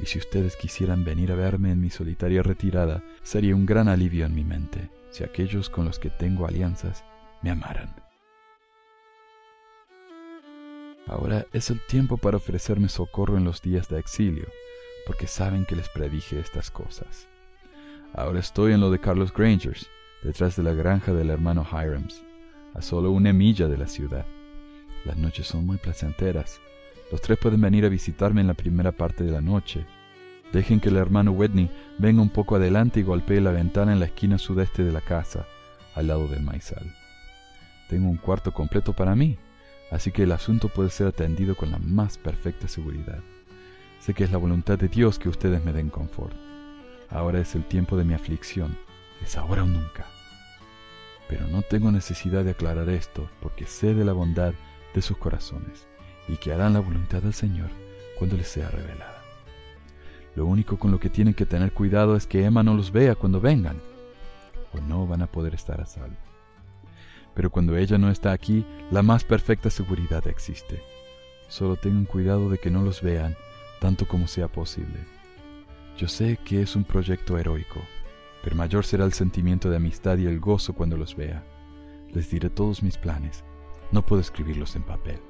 Y 0.01 0.07
si 0.07 0.19
ustedes 0.19 0.57
quisieran 0.57 1.05
venir 1.05 1.33
a 1.33 1.37
verme 1.37 1.73
en 1.73 1.81
mi 1.81 1.91
solitaria 1.91 2.43
retirada, 2.43 3.03
sería 3.23 3.55
un 3.55 3.67
gran 3.67 3.89
alivio 3.89 4.27
en 4.27 4.35
mi 4.35 4.45
mente, 4.45 4.91
si 5.11 5.25
aquellos 5.25 5.71
con 5.71 5.85
los 5.85 5.99
que 5.99 6.11
tengo 6.11 6.47
alianzas 6.47 7.05
me 7.43 7.51
amaran. 7.51 7.95
Ahora 11.07 11.47
es 11.53 11.71
el 11.71 11.81
tiempo 11.87 12.17
para 12.17 12.37
ofrecerme 12.37 12.89
socorro 12.89 13.37
en 13.37 13.45
los 13.45 13.63
días 13.63 13.89
de 13.89 13.99
exilio, 13.99 14.49
porque 15.07 15.27
saben 15.27 15.65
que 15.65 15.77
les 15.77 15.89
predije 15.89 16.41
estas 16.41 16.71
cosas. 16.71 17.29
Ahora 18.13 18.41
estoy 18.41 18.73
en 18.73 18.81
lo 18.81 18.91
de 18.91 18.99
Carlos 18.99 19.33
Grangers, 19.33 19.89
detrás 20.23 20.57
de 20.57 20.63
la 20.63 20.73
granja 20.73 21.13
del 21.13 21.31
hermano 21.31 21.67
Hirams 21.71 22.27
a 22.77 22.83
solo 22.83 23.11
una 23.11 23.33
milla 23.33 23.69
de 23.69 23.79
la 23.79 23.87
ciudad. 23.87 24.27
Las 25.07 25.17
noches 25.17 25.47
son 25.47 25.65
muy 25.65 25.79
placenteras. 25.79 26.61
Los 27.11 27.21
tres 27.21 27.39
pueden 27.39 27.61
venir 27.61 27.85
a 27.85 27.89
visitarme 27.89 28.41
en 28.41 28.49
la 28.49 28.55
primera 28.55 28.91
parte 28.91 29.23
de 29.23 29.31
la 29.31 29.41
noche. 29.41 29.87
Dejen 30.53 30.81
que 30.81 30.89
el 30.89 30.97
hermano 30.97 31.31
Whitney 31.31 31.71
venga 31.99 32.21
un 32.21 32.31
poco 32.31 32.57
adelante 32.57 33.01
y 33.01 33.05
golpee 33.05 33.41
la 33.41 33.53
ventana 33.53 33.93
en 33.93 34.01
la 34.01 34.07
esquina 34.07 34.39
sudeste 34.39 34.83
de 34.83 34.93
la 34.93 35.01
casa, 35.01 35.47
al 35.95 36.09
lado 36.09 36.27
del 36.27 36.43
maizal. 36.43 36.95
Tengo 37.89 38.09
un 38.09 38.17
cuarto 38.17 38.53
completo 38.53 38.93
para 38.93 39.15
mí, 39.15 39.39
así 39.93 40.11
que 40.11 40.25
el 40.25 40.33
asunto 40.33 40.69
puede 40.69 40.91
ser 40.91 41.07
atendido 41.07 41.55
con 41.55 41.71
la 41.71 41.79
más 41.79 42.19
perfecta 42.19 42.67
seguridad. 42.67 43.21
Sé 44.01 44.13
que 44.13 44.25
es 44.25 44.33
la 44.33 44.39
voluntad 44.39 44.77
de 44.77 44.89
Dios 44.89 45.21
que 45.21 45.29
ustedes 45.29 45.65
me 45.65 45.73
den 45.73 45.91
confort. 45.91 46.35
Ahora 47.09 47.39
es 47.41 47.55
el 47.55 47.65
tiempo 47.65 47.97
de 47.97 48.05
mi 48.05 48.15
aflicción, 48.15 48.77
es 49.23 49.37
ahora 49.37 49.63
o 49.63 49.67
nunca. 49.67 50.07
Pero 51.29 51.47
no 51.47 51.63
tengo 51.63 51.93
necesidad 51.93 52.45
de 52.45 52.51
aclarar 52.51 52.89
esto 52.89 53.29
porque 53.41 53.65
sé 53.65 53.95
de 53.95 54.05
la 54.05 54.13
bondad 54.13 54.55
de 54.93 55.03
sus 55.03 55.17
corazones 55.19 55.87
y 56.29 56.37
que 56.37 56.53
harán 56.53 56.75
la 56.75 56.81
voluntad 56.81 57.23
del 57.23 57.35
Señor 57.35 57.69
cuando 58.19 58.37
les 58.37 58.49
sea 58.49 58.71
revelada. 58.71 59.23
Lo 60.35 60.47
único 60.47 60.79
con 60.79 60.91
lo 60.91 61.01
que 61.01 61.11
tienen 61.11 61.35
que 61.35 61.47
tener 61.47 61.73
cuidado 61.73 62.17
es 62.17 62.27
que 62.27 62.45
Emma 62.45 62.63
no 62.63 62.75
los 62.75 62.93
vea 62.93 63.15
cuando 63.15 63.41
vengan, 63.41 63.81
o 64.73 64.81
no 64.81 65.07
van 65.07 65.23
a 65.23 65.27
poder 65.27 65.55
estar 65.55 65.81
a 65.81 65.87
salvo. 65.87 66.17
Pero 67.35 67.51
cuando 67.51 67.77
ella 67.77 67.99
no 67.99 68.11
está 68.11 68.33
aquí, 68.33 68.65
la 68.91 69.03
más 69.03 69.25
perfecta 69.25 69.71
seguridad 69.71 70.27
existe. 70.27 70.83
Solo 71.49 71.77
tengan 71.77 72.05
cuidado 72.05 72.51
de 72.51 72.59
que 72.59 72.71
no 72.71 72.83
los 72.83 73.03
vean 73.03 73.37
tanto 73.81 74.07
como 74.07 74.27
sea 74.27 74.49
posible. 74.49 74.99
Yo 75.97 76.09
sé 76.09 76.39
que 76.45 76.63
es 76.63 76.77
un 76.77 76.85
proyecto 76.85 77.39
heroico, 77.39 77.81
pero 78.43 78.57
mayor 78.57 78.85
será 78.85 79.05
el 79.05 79.13
sentimiento 79.13 79.71
de 79.71 79.77
amistad 79.77 80.19
y 80.19 80.27
el 80.27 80.41
gozo 80.41 80.75
cuando 80.75 80.97
los 80.97 81.17
vea. 81.17 81.43
Les 82.13 82.31
diré 82.31 82.51
todos 82.51 82.83
mis 82.83 82.97
planes. 82.97 83.45
No 83.93 84.05
puedo 84.05 84.21
escribirlos 84.21 84.77
en 84.77 84.83
papel. 84.83 85.21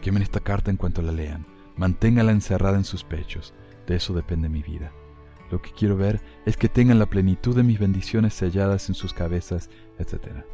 Quemen 0.00 0.22
esta 0.22 0.40
carta 0.40 0.70
en 0.70 0.76
cuanto 0.76 1.02
la 1.02 1.12
lean. 1.12 1.46
Manténgala 1.76 2.32
encerrada 2.32 2.76
en 2.76 2.84
sus 2.84 3.04
pechos. 3.04 3.54
De 3.86 3.96
eso 3.96 4.14
depende 4.14 4.48
mi 4.48 4.62
vida. 4.62 4.92
Lo 5.50 5.62
que 5.62 5.70
quiero 5.70 5.96
ver 5.96 6.20
es 6.44 6.56
que 6.56 6.68
tengan 6.68 6.98
la 6.98 7.06
plenitud 7.06 7.56
de 7.56 7.62
mis 7.62 7.78
bendiciones 7.78 8.34
selladas 8.34 8.88
en 8.88 8.94
sus 8.94 9.14
cabezas, 9.14 9.70
etc. 9.98 10.44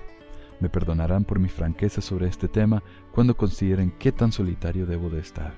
Me 0.61 0.69
perdonarán 0.69 1.25
por 1.25 1.39
mi 1.41 1.49
franqueza 1.49 2.01
sobre 2.01 2.29
este 2.29 2.49
tema 2.49 2.83
cuando 3.13 3.37
consideren 3.37 3.93
qué 3.99 4.13
tan 4.13 4.31
solitario 4.33 4.87
debo 4.87 5.11
de 5.11 5.21
estar. 5.21 5.55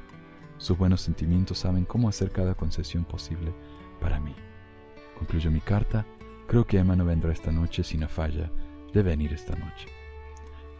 Sus 0.58 0.78
buenos 0.78 1.02
sentimientos 1.02 1.58
saben 1.58 1.84
cómo 1.84 2.08
hacer 2.08 2.30
cada 2.30 2.54
concesión 2.54 3.04
posible 3.04 3.52
para 4.00 4.18
mí. 4.18 4.34
Concluyo 5.18 5.50
mi 5.50 5.60
carta 5.60 6.06
Creo 6.46 6.64
que 6.64 6.78
Emma 6.78 6.94
no 6.94 7.04
vendrá 7.04 7.32
esta 7.32 7.50
noche 7.50 7.82
si 7.82 7.98
no 7.98 8.08
falla 8.08 8.50
de 8.92 9.02
venir 9.02 9.32
esta 9.32 9.56
noche. 9.56 9.88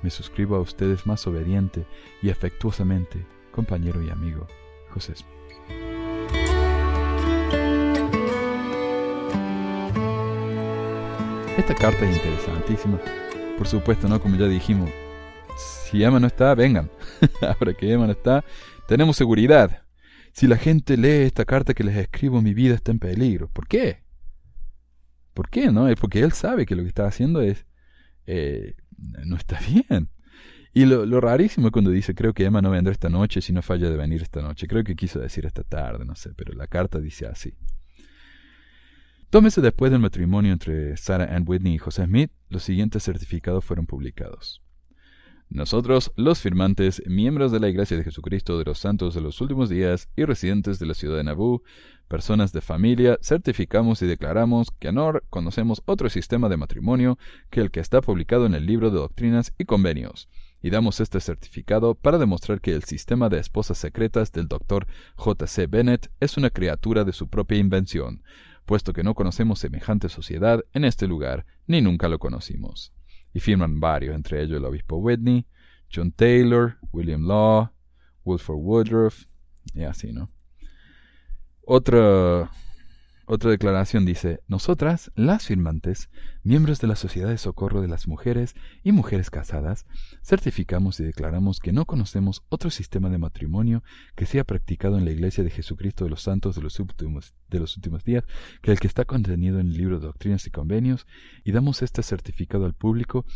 Me 0.03 0.11
suscribo 0.11 0.57
a 0.57 0.61
ustedes 0.61 1.07
más 1.07 1.26
obediente 1.26 1.87
y 2.23 2.31
afectuosamente, 2.31 3.26
compañero 3.53 4.03
y 4.03 4.11
amigo, 4.11 4.47
José 4.91 5.15
Esta 11.57 11.75
carta 11.75 12.09
es 12.09 12.17
interesantísima. 12.17 13.00
Por 13.57 13.67
supuesto, 13.67 14.09
¿no? 14.09 14.21
Como 14.21 14.37
ya 14.37 14.47
dijimos, 14.47 14.91
si 15.57 16.05
Emma 16.05 16.21
no 16.21 16.26
está, 16.26 16.55
vengan. 16.55 16.91
Ahora 17.41 17.73
que 17.73 17.91
Emma 17.91 18.07
no 18.07 18.12
está, 18.12 18.45
tenemos 18.87 19.17
seguridad. 19.17 19.83
Si 20.33 20.47
la 20.47 20.59
gente 20.59 20.99
lee 20.99 21.25
esta 21.25 21.47
carta 21.47 21.73
que 21.73 21.83
les 21.83 21.97
escribo, 21.97 22.43
mi 22.43 22.53
vida 22.53 22.75
está 22.75 22.93
en 22.93 22.99
peligro. 22.99 23.49
¿Por 23.49 23.67
qué? 23.67 24.03
¿Por 25.33 25.49
qué? 25.49 25.71
No? 25.73 25.88
Es 25.88 25.99
porque 25.99 26.21
él 26.21 26.33
sabe 26.33 26.67
que 26.67 26.76
lo 26.76 26.83
que 26.83 26.88
está 26.88 27.07
haciendo 27.07 27.41
es 27.41 27.65
eh, 28.26 28.75
no 28.99 29.37
está 29.37 29.59
bien. 29.61 30.11
Y 30.73 30.85
lo, 30.85 31.07
lo, 31.07 31.21
rarísimo 31.21 31.69
es 31.69 31.73
cuando 31.73 31.91
dice, 31.91 32.15
creo 32.15 32.35
que 32.35 32.45
Emma 32.45 32.61
no 32.61 32.71
vendrá 32.71 32.93
esta 32.93 33.09
noche 33.09 33.41
si 33.41 33.53
no 33.53 33.62
falla 33.62 33.88
de 33.88 33.97
venir 33.97 34.23
esta 34.23 34.43
noche. 34.43 34.67
Creo 34.67 34.85
que 34.85 34.95
quiso 34.95 35.19
decir 35.19 35.47
esta 35.47 35.62
tarde, 35.62 36.05
no 36.05 36.15
sé, 36.15 36.35
pero 36.35 36.53
la 36.53 36.67
carta 36.67 37.00
dice 37.00 37.26
así. 37.26 37.55
Dos 39.31 39.43
meses 39.43 39.62
después 39.62 39.91
del 39.91 40.00
matrimonio 40.00 40.53
entre 40.53 40.97
Sarah 40.97 41.35
Ann 41.35 41.45
Whitney 41.47 41.75
y 41.75 41.79
José 41.79 42.05
Smith, 42.05 42.31
los 42.49 42.62
siguientes 42.62 43.03
certificados 43.03 43.65
fueron 43.65 43.87
publicados. 43.87 44.62
Nosotros, 45.49 46.12
los 46.17 46.41
firmantes, 46.41 47.03
miembros 47.07 47.53
de 47.53 47.61
la 47.61 47.69
Iglesia 47.69 47.97
de 47.97 48.03
Jesucristo 48.03 48.59
de 48.59 48.65
los 48.65 48.79
Santos 48.79 49.15
de 49.15 49.21
los 49.21 49.41
Últimos 49.41 49.69
Días 49.69 50.09
y 50.17 50.25
residentes 50.25 50.81
de 50.81 50.87
la 50.87 50.95
ciudad 50.95 51.17
de 51.17 51.25
Nabú, 51.25 51.62
personas 52.09 52.53
de 52.53 52.61
familia, 52.61 53.19
certificamos 53.23 54.03
y 54.03 54.07
declaramos 54.07 54.73
que 54.73 54.93
no 54.93 55.12
conocemos 55.31 55.83
otro 55.87 56.09
sistema 56.09 56.49
de 56.49 56.57
matrimonio 56.57 57.17
que 57.49 57.61
el 57.61 57.71
que 57.71 57.81
está 57.81 58.00
publicado 58.00 58.47
en 58.47 58.55
el 58.55 58.67
libro 58.67 58.91
de 58.91 58.99
doctrinas 58.99 59.55
y 59.57 59.65
convenios, 59.65 60.29
y 60.62 60.71
damos 60.71 60.99
este 61.00 61.21
certificado 61.21 61.95
para 61.95 62.19
demostrar 62.19 62.61
que 62.61 62.73
el 62.73 62.83
sistema 62.83 63.29
de 63.29 63.38
esposas 63.38 63.79
secretas 63.79 64.33
del 64.33 64.49
Dr. 64.49 64.88
J. 65.15 65.47
C. 65.47 65.69
Bennett 65.69 66.11
es 66.19 66.37
una 66.37 66.50
criatura 66.50 67.05
de 67.05 67.12
su 67.12 67.29
propia 67.29 67.59
invención, 67.59 68.23
puesto 68.65 68.93
que 68.93 69.05
no 69.05 69.15
conocemos 69.15 69.61
semejante 69.61 70.09
sociedad 70.09 70.65
en 70.73 70.85
este 70.85 71.07
lugar, 71.07 71.47
ni 71.69 71.83
nunca 71.83 72.09
lo 72.09 72.19
conocimos. 72.19 72.93
Y 73.37 73.40
firman 73.40 73.81
varios, 73.81 74.14
entre 74.14 74.43
ellos 74.43 74.57
el 74.57 74.64
obispo 74.64 74.97
Whitney, 74.97 75.45
John 75.95 76.11
Taylor, 76.11 76.78
William 76.90 77.21
Law, 77.21 77.71
Wilford 78.25 78.57
Woodruff, 78.57 79.26
y 79.75 79.83
así, 79.83 80.11
¿no? 80.11 80.31
Otra 81.66 82.50
otra 83.28 83.50
declaración 83.50 84.04
dice, 84.04 84.40
nosotras, 84.47 85.11
las 85.16 85.47
firmantes, 85.47 86.11
miembros 86.45 86.80
de 86.80 86.87
la 86.87 86.95
Sociedad 86.95 87.28
de 87.28 87.38
Socorro 87.38 87.80
de 87.80 87.88
las 87.88 88.06
Mujeres 88.06 88.54
y 88.85 88.92
Mujeres 88.92 89.30
Casadas, 89.30 89.85
certificamos 90.23 91.00
y 91.00 91.04
declaramos 91.04 91.59
que 91.59 91.73
no 91.73 91.87
conocemos 91.87 92.45
otro 92.50 92.71
sistema 92.71 93.11
de 93.11 93.18
matrimonio 93.18 93.83
que 94.14 94.26
sea 94.26 94.45
practicado 94.45 94.97
en 94.97 95.04
la 95.04 95.11
Iglesia 95.11 95.42
de 95.42 95.50
Jesucristo 95.50 96.04
de 96.04 96.11
los 96.11 96.23
Santos 96.23 96.54
de 96.54 96.62
los 96.62 96.78
últimos, 96.78 97.35
días 98.04 98.25
que 98.62 98.71
el 98.71 98.78
que 98.78 98.87
está 98.87 99.04
contenido 99.04 99.59
en 99.59 99.66
el 99.66 99.76
libro 99.76 99.99
de 99.99 100.06
Doctrinas 100.06 100.47
y 100.47 100.50
Convenios, 100.50 101.09
y 101.42 101.50
damos 101.50 101.83
este 101.83 102.04
certificado 102.04 102.64
al 102.64 102.75
público 102.75 103.26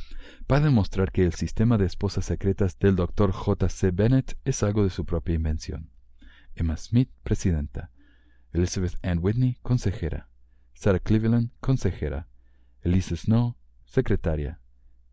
para 0.46 0.66
demostrar 0.66 1.10
que 1.10 1.24
el 1.24 1.34
sistema 1.34 1.78
de 1.78 1.86
esposas 1.86 2.26
secretas 2.26 2.78
del 2.78 2.94
Dr. 2.94 3.32
J. 3.32 3.68
C. 3.68 3.90
Bennett 3.90 4.38
es 4.44 4.62
algo 4.62 4.84
de 4.84 4.90
su 4.90 5.04
propia 5.04 5.34
invención. 5.34 5.90
Emma 6.54 6.76
Smith, 6.76 7.10
presidenta. 7.24 7.90
Elizabeth 8.52 8.96
Ann 9.02 9.20
Whitney, 9.22 9.58
consejera. 9.62 10.28
Sarah 10.74 10.98
Cleveland, 10.98 11.50
consejera. 11.60 12.28
Elisa 12.82 13.16
Snow, 13.16 13.56
secretaria. 13.84 14.60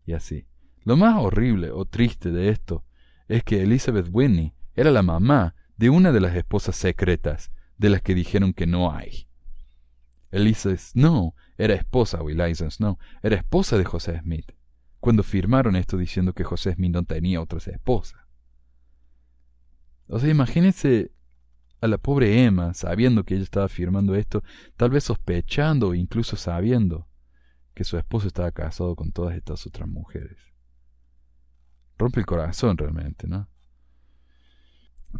Y 0.04 0.14
así. 0.14 0.46
Lo 0.84 0.96
más 0.96 1.16
horrible 1.22 1.70
o 1.70 1.84
triste 1.84 2.30
de 2.30 2.48
esto 2.48 2.84
es 3.28 3.44
que 3.44 3.62
Elizabeth 3.62 4.08
Whitney 4.10 4.54
era 4.74 4.90
la 4.90 5.02
mamá 5.02 5.54
de 5.76 5.90
una 5.90 6.12
de 6.12 6.20
las 6.20 6.34
esposas 6.34 6.76
secretas 6.76 7.52
de 7.76 7.90
las 7.90 8.02
que 8.02 8.14
dijeron 8.14 8.52
que 8.52 8.66
no 8.66 8.92
hay. 8.92 9.28
Elisa 10.30 10.76
Snow 10.76 11.34
era 11.56 11.74
esposa, 11.74 12.20
o 12.20 12.30
Eliza 12.30 12.70
Snow, 12.70 12.98
era 13.22 13.36
esposa 13.36 13.78
de 13.78 13.84
José 13.84 14.18
Smith, 14.20 14.52
cuando 15.00 15.22
firmaron 15.22 15.76
esto 15.76 15.96
diciendo 15.96 16.32
que 16.32 16.44
José 16.44 16.74
Smith 16.74 16.92
no 16.92 17.04
tenía 17.04 17.40
otra 17.40 17.58
esposa. 17.58 18.26
O 20.06 20.18
sea, 20.18 20.30
imagínense 20.30 21.12
a 21.80 21.86
la 21.86 21.98
pobre 21.98 22.44
Emma, 22.44 22.74
sabiendo 22.74 23.24
que 23.24 23.34
ella 23.34 23.44
estaba 23.44 23.68
firmando 23.68 24.14
esto, 24.14 24.42
tal 24.76 24.90
vez 24.90 25.04
sospechando 25.04 25.88
o 25.88 25.94
incluso 25.94 26.36
sabiendo 26.36 27.08
que 27.74 27.84
su 27.84 27.96
esposo 27.96 28.26
estaba 28.26 28.50
casado 28.50 28.96
con 28.96 29.12
todas 29.12 29.36
estas 29.36 29.66
otras 29.66 29.88
mujeres. 29.88 30.38
Rompe 31.96 32.20
el 32.20 32.26
corazón 32.26 32.76
realmente, 32.76 33.26
¿no? 33.26 33.48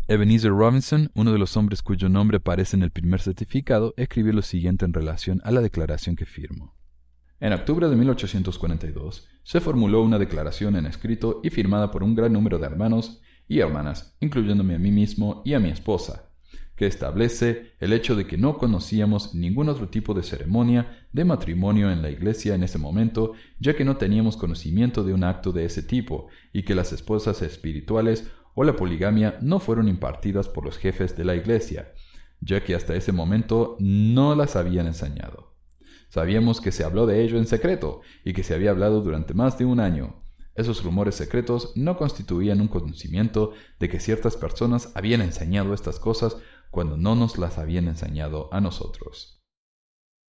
Ebenezer 0.07 0.51
Robinson, 0.51 1.11
uno 1.15 1.33
de 1.33 1.39
los 1.39 1.57
hombres 1.57 1.83
cuyo 1.83 2.09
nombre 2.09 2.39
aparece 2.39 2.77
en 2.77 2.83
el 2.83 2.91
primer 2.91 3.21
certificado, 3.21 3.95
escribió 3.97 4.33
lo 4.33 4.43
siguiente 4.43 4.85
en 4.85 4.93
relación 4.93 5.41
a 5.45 5.51
la 5.51 5.61
declaración 5.61 6.15
que 6.15 6.27
firmó. 6.27 6.77
En 7.41 7.53
octubre 7.53 7.89
de 7.89 7.97
1842 7.97 9.29
se 9.45 9.61
formuló 9.61 10.03
una 10.03 10.19
declaración 10.19 10.77
en 10.77 10.87
escrito 10.87 11.41
y 11.43 11.51
firmada 11.51 11.91
por 11.91 12.03
un 12.03 12.15
gran 12.15 12.33
número 12.33 12.59
de 12.59 12.67
hermanos 12.67 13.21
y 13.47 13.61
hermanas, 13.61 14.17
incluyéndome 14.21 14.75
a 14.75 14.79
mí 14.79 14.91
mismo 14.91 15.43
y 15.45 15.55
a 15.55 15.61
mi 15.61 15.71
esposa, 15.71 16.28
que 16.79 16.87
establece 16.87 17.73
el 17.81 17.93
hecho 17.93 18.15
de 18.15 18.29
que 18.29 18.39
no 18.39 18.57
conocíamos 18.57 19.35
ningún 19.35 19.69
otro 19.69 19.89
tipo 19.89 20.15
de 20.15 20.23
ceremonia 20.23 21.09
de 21.13 21.25
matrimonio 21.25 21.91
en 21.91 22.03
la 22.03 22.11
iglesia 22.11 22.55
en 22.55 22.63
ese 22.63 22.79
momento, 22.79 23.33
ya 23.59 23.75
que 23.75 23.85
no 23.85 23.97
teníamos 23.97 24.37
conocimiento 24.37 25.03
de 25.03 25.13
un 25.13 25.25
acto 25.25 25.51
de 25.51 25.65
ese 25.65 25.83
tipo, 25.83 26.29
y 26.53 26.63
que 26.63 26.77
las 26.77 26.93
esposas 26.93 27.43
espirituales 27.43 28.31
o 28.55 28.63
la 28.63 28.77
poligamia 28.77 29.39
no 29.43 29.59
fueron 29.59 29.89
impartidas 29.89 30.49
por 30.49 30.65
los 30.65 30.79
jefes 30.79 31.17
de 31.17 31.25
la 31.25 31.35
iglesia, 31.35 31.93
ya 32.41 32.63
que 32.63 32.77
hasta 32.77 32.95
ese 32.95 33.11
momento 33.11 33.77
no 33.81 34.37
las 34.37 34.55
habían 34.55 34.87
enseñado. 34.87 35.57
Sabíamos 36.11 36.61
que 36.61 36.71
se 36.71 36.85
habló 36.85 37.07
de 37.07 37.25
ello 37.25 37.39
en 37.39 37.47
secreto, 37.49 38.03
y 38.25 38.35
que 38.35 38.45
se 38.45 38.55
había 38.55 38.71
hablado 38.71 39.03
durante 39.03 39.35
más 39.35 39.59
de 39.59 39.65
un 39.65 39.81
año, 39.81 40.23
esos 40.59 40.83
rumores 40.83 41.15
secretos 41.15 41.73
no 41.77 41.97
constituían 41.97 42.61
un 42.61 42.67
conocimiento 42.67 43.53
de 43.79 43.89
que 43.89 44.01
ciertas 44.01 44.37
personas 44.37 44.91
habían 44.97 45.21
enseñado 45.21 45.73
estas 45.73 46.01
cosas 46.01 46.37
cuando 46.71 46.97
no 46.97 47.15
nos 47.15 47.39
las 47.39 47.59
habían 47.59 47.89
enseñado 47.89 48.49
a 48.53 48.61
nosotros. 48.61 49.41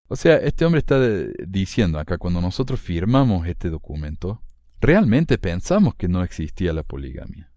O 0.09 0.17
sea, 0.17 0.37
este 0.37 0.65
hombre 0.65 0.79
está 0.79 0.99
diciendo 1.47 1.99
acá, 1.99 2.17
cuando 2.17 2.41
nosotros 2.41 2.81
firmamos 2.81 3.47
este 3.47 3.69
documento, 3.69 4.43
realmente 4.81 5.37
pensamos 5.37 5.95
que 5.95 6.09
no 6.09 6.23
existía 6.23 6.73
la 6.73 6.83
poligamia. 6.83 7.53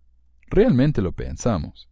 Realmente 0.48 1.02
lo 1.02 1.14
pensamos. 1.14 1.90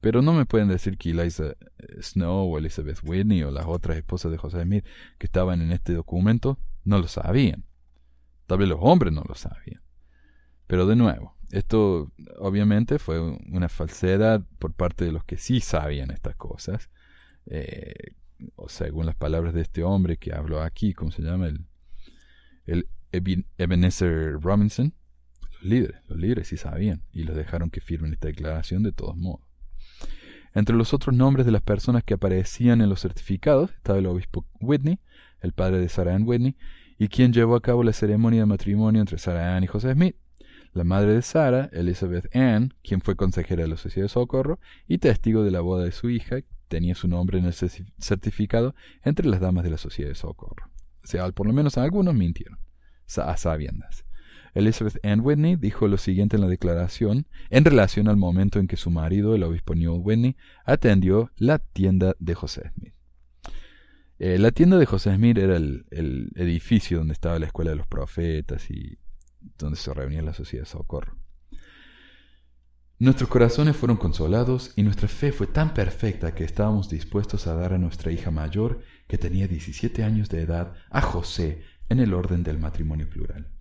Pero 0.00 0.20
no 0.20 0.32
me 0.32 0.46
pueden 0.46 0.68
decir 0.68 0.98
que 0.98 1.10
Eliza 1.10 1.50
eh, 1.50 2.02
Snow 2.02 2.52
o 2.52 2.58
Elizabeth 2.58 2.98
Whitney 3.02 3.44
o 3.44 3.50
las 3.50 3.66
otras 3.66 3.96
esposas 3.96 4.32
de 4.32 4.38
José 4.38 4.62
Smith 4.62 4.84
que 5.18 5.26
estaban 5.26 5.62
en 5.62 5.72
este 5.72 5.94
documento 5.94 6.58
no 6.84 6.98
lo 6.98 7.08
sabían. 7.08 7.64
Tal 8.46 8.58
vez 8.58 8.68
los 8.68 8.78
hombres 8.80 9.12
no 9.12 9.22
lo 9.26 9.34
sabían. 9.34 9.82
Pero 10.66 10.86
de 10.86 10.96
nuevo, 10.96 11.35
esto 11.50 12.12
obviamente 12.38 12.98
fue 12.98 13.20
una 13.20 13.68
falsedad 13.68 14.42
por 14.58 14.72
parte 14.74 15.04
de 15.04 15.12
los 15.12 15.24
que 15.24 15.36
sí 15.36 15.60
sabían 15.60 16.10
estas 16.10 16.36
cosas. 16.36 16.90
Eh, 17.46 18.14
o 18.56 18.68
según 18.68 19.06
las 19.06 19.14
palabras 19.14 19.54
de 19.54 19.62
este 19.62 19.82
hombre 19.82 20.16
que 20.16 20.34
habló 20.34 20.62
aquí, 20.62 20.92
¿cómo 20.92 21.10
se 21.10 21.22
llama? 21.22 21.46
El, 21.46 21.66
el 22.66 22.88
Ebenezer 23.58 24.40
Robinson. 24.40 24.92
Los 25.52 25.62
líderes, 25.62 26.00
los 26.08 26.18
líderes 26.18 26.48
sí 26.48 26.56
sabían 26.56 27.02
y 27.12 27.22
los 27.22 27.36
dejaron 27.36 27.70
que 27.70 27.80
firmen 27.80 28.12
esta 28.12 28.28
declaración 28.28 28.82
de 28.82 28.92
todos 28.92 29.16
modos. 29.16 29.46
Entre 30.54 30.74
los 30.74 30.92
otros 30.94 31.14
nombres 31.14 31.46
de 31.46 31.52
las 31.52 31.62
personas 31.62 32.02
que 32.02 32.14
aparecían 32.14 32.80
en 32.80 32.88
los 32.88 33.02
certificados 33.02 33.70
estaba 33.72 33.98
el 33.98 34.06
obispo 34.06 34.46
Whitney, 34.60 34.98
el 35.40 35.52
padre 35.52 35.78
de 35.78 35.88
Sarah 35.88 36.14
Ann 36.14 36.24
Whitney, 36.26 36.56
y 36.98 37.08
quien 37.08 37.32
llevó 37.32 37.56
a 37.56 37.62
cabo 37.62 37.84
la 37.84 37.92
ceremonia 37.92 38.40
de 38.40 38.46
matrimonio 38.46 39.00
entre 39.00 39.18
Sarah 39.18 39.56
Ann 39.56 39.64
y 39.64 39.66
José 39.66 39.92
Smith 39.92 40.16
la 40.76 40.84
madre 40.84 41.14
de 41.14 41.22
Sara, 41.22 41.70
Elizabeth 41.72 42.34
Ann, 42.36 42.74
quien 42.84 43.00
fue 43.00 43.16
consejera 43.16 43.62
de 43.62 43.68
la 43.68 43.78
Sociedad 43.78 44.04
de 44.04 44.10
Socorro 44.10 44.60
y 44.86 44.98
testigo 44.98 45.42
de 45.42 45.50
la 45.50 45.60
boda 45.60 45.84
de 45.84 45.92
su 45.92 46.10
hija, 46.10 46.36
tenía 46.68 46.94
su 46.94 47.08
nombre 47.08 47.38
en 47.38 47.46
el 47.46 47.54
certificado 47.54 48.74
entre 49.02 49.26
las 49.26 49.40
damas 49.40 49.64
de 49.64 49.70
la 49.70 49.78
Sociedad 49.78 50.10
de 50.10 50.14
Socorro. 50.14 50.70
O 51.02 51.06
sea, 51.06 51.30
por 51.32 51.46
lo 51.46 51.54
menos 51.54 51.78
algunos 51.78 52.14
mintieron, 52.14 52.58
a 53.16 53.36
sabiendas. 53.38 54.04
Elizabeth 54.52 54.98
Ann 55.04 55.20
Whitney 55.20 55.56
dijo 55.56 55.88
lo 55.88 55.96
siguiente 55.96 56.36
en 56.36 56.42
la 56.42 56.48
declaración 56.48 57.26
en 57.48 57.64
relación 57.64 58.08
al 58.08 58.16
momento 58.16 58.58
en 58.58 58.66
que 58.66 58.76
su 58.76 58.90
marido, 58.90 59.34
el 59.34 59.44
obispo 59.44 59.74
Newell 59.74 60.02
Whitney, 60.04 60.36
atendió 60.64 61.30
la 61.36 61.58
tienda 61.58 62.14
de 62.18 62.34
José 62.34 62.70
Smith. 62.74 62.94
Eh, 64.18 64.38
la 64.38 64.50
tienda 64.50 64.78
de 64.78 64.86
José 64.86 65.14
Smith 65.14 65.38
era 65.38 65.56
el, 65.56 65.86
el, 65.90 66.32
edificio 66.36 66.98
donde 66.98 67.12
estaba 67.12 67.38
la 67.38 67.46
escuela 67.46 67.70
de 67.70 67.76
los 67.76 67.86
profetas 67.86 68.70
y 68.70 68.98
donde 69.58 69.76
se 69.76 69.92
reunía 69.92 70.22
la 70.22 70.34
sociedad 70.34 70.64
de 70.64 70.70
socorro. 70.70 71.16
Nuestros 72.98 73.28
corazones 73.28 73.76
fueron 73.76 73.98
consolados 73.98 74.72
y 74.74 74.82
nuestra 74.82 75.06
fe 75.06 75.30
fue 75.30 75.46
tan 75.46 75.74
perfecta 75.74 76.34
que 76.34 76.44
estábamos 76.44 76.88
dispuestos 76.88 77.46
a 77.46 77.54
dar 77.54 77.74
a 77.74 77.78
nuestra 77.78 78.10
hija 78.10 78.30
mayor, 78.30 78.80
que 79.06 79.18
tenía 79.18 79.46
17 79.46 80.02
años 80.02 80.30
de 80.30 80.40
edad, 80.40 80.72
a 80.88 81.02
José 81.02 81.62
en 81.90 82.00
el 82.00 82.14
orden 82.14 82.42
del 82.42 82.58
matrimonio 82.58 83.08
plural. 83.10 83.52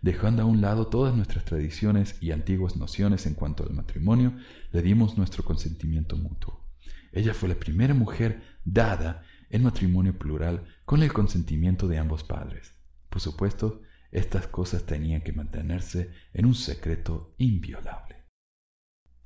Dejando 0.00 0.42
a 0.42 0.46
un 0.46 0.62
lado 0.62 0.86
todas 0.86 1.14
nuestras 1.14 1.44
tradiciones 1.44 2.16
y 2.22 2.30
antiguas 2.30 2.76
nociones 2.76 3.26
en 3.26 3.34
cuanto 3.34 3.64
al 3.64 3.74
matrimonio, 3.74 4.34
le 4.72 4.80
dimos 4.80 5.18
nuestro 5.18 5.44
consentimiento 5.44 6.16
mutuo. 6.16 6.66
Ella 7.12 7.34
fue 7.34 7.50
la 7.50 7.56
primera 7.56 7.92
mujer 7.92 8.40
dada 8.64 9.24
en 9.50 9.62
matrimonio 9.62 10.18
plural 10.18 10.64
con 10.86 11.02
el 11.02 11.12
consentimiento 11.12 11.86
de 11.86 11.98
ambos 11.98 12.24
padres. 12.24 12.72
Por 13.10 13.20
supuesto, 13.20 13.82
estas 14.10 14.46
cosas 14.48 14.84
tenían 14.84 15.22
que 15.22 15.32
mantenerse 15.32 16.10
en 16.32 16.46
un 16.46 16.54
secreto 16.54 17.34
inviolable. 17.38 18.26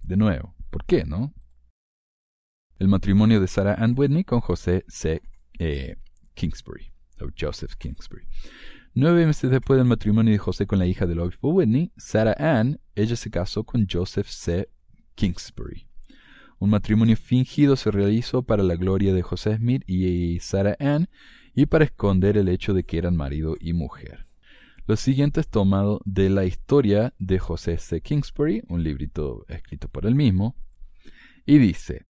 De 0.02 0.16
nuevo, 0.16 0.54
¿por 0.70 0.84
qué 0.84 1.04
no? 1.04 1.32
El 2.78 2.88
matrimonio 2.88 3.40
de 3.40 3.46
Sarah 3.46 3.74
Ann 3.74 3.94
Whitney 3.96 4.24
con 4.24 4.40
José 4.40 4.84
C. 4.88 5.22
Eh, 5.58 5.96
Kingsbury, 6.34 6.92
Joseph 7.38 7.74
Kingsbury. 7.76 8.26
Nueve 8.94 9.26
meses 9.26 9.50
después 9.50 9.78
del 9.78 9.86
matrimonio 9.86 10.32
de 10.32 10.38
José 10.38 10.66
con 10.66 10.78
la 10.78 10.86
hija 10.86 11.06
del 11.06 11.20
obispo 11.20 11.50
Whitney, 11.50 11.92
Sarah 11.96 12.36
Ann, 12.38 12.80
ella 12.94 13.16
se 13.16 13.30
casó 13.30 13.64
con 13.64 13.86
Joseph 13.90 14.28
C. 14.28 14.68
Kingsbury, 15.14 15.88
Un 16.58 16.70
matrimonio 16.70 17.16
fingido 17.16 17.76
se 17.76 17.90
realizó 17.90 18.42
para 18.42 18.62
la 18.62 18.76
gloria 18.76 19.14
de 19.14 19.22
José 19.22 19.56
Smith 19.56 19.82
y 19.86 20.38
Sarah 20.40 20.76
Ann 20.80 21.08
y 21.54 21.66
para 21.66 21.84
esconder 21.84 22.36
el 22.36 22.48
hecho 22.48 22.74
de 22.74 22.84
que 22.84 22.98
eran 22.98 23.16
marido 23.16 23.56
y 23.60 23.72
mujer. 23.72 24.26
Lo 24.86 24.96
siguiente 24.96 25.40
es 25.40 25.48
tomado 25.48 26.02
de 26.04 26.28
la 26.28 26.44
historia 26.44 27.14
de 27.18 27.38
José 27.38 27.78
C. 27.78 28.02
Kingsbury, 28.02 28.64
un 28.68 28.82
librito 28.82 29.46
escrito 29.48 29.88
por 29.88 30.04
él 30.04 30.14
mismo, 30.14 30.56
y 31.46 31.56
dice, 31.56 32.04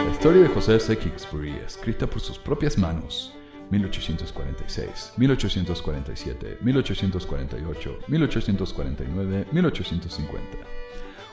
La 0.00 0.10
historia 0.10 0.42
de 0.42 0.48
José 0.48 0.80
C. 0.80 0.98
Kingsbury, 0.98 1.52
escrita 1.64 2.08
por 2.08 2.20
sus 2.20 2.36
propias 2.36 2.76
manos, 2.78 3.32
1846, 3.70 5.12
1847, 5.16 6.58
1848, 6.62 7.98
1849, 8.08 9.46
1850. 9.52 10.58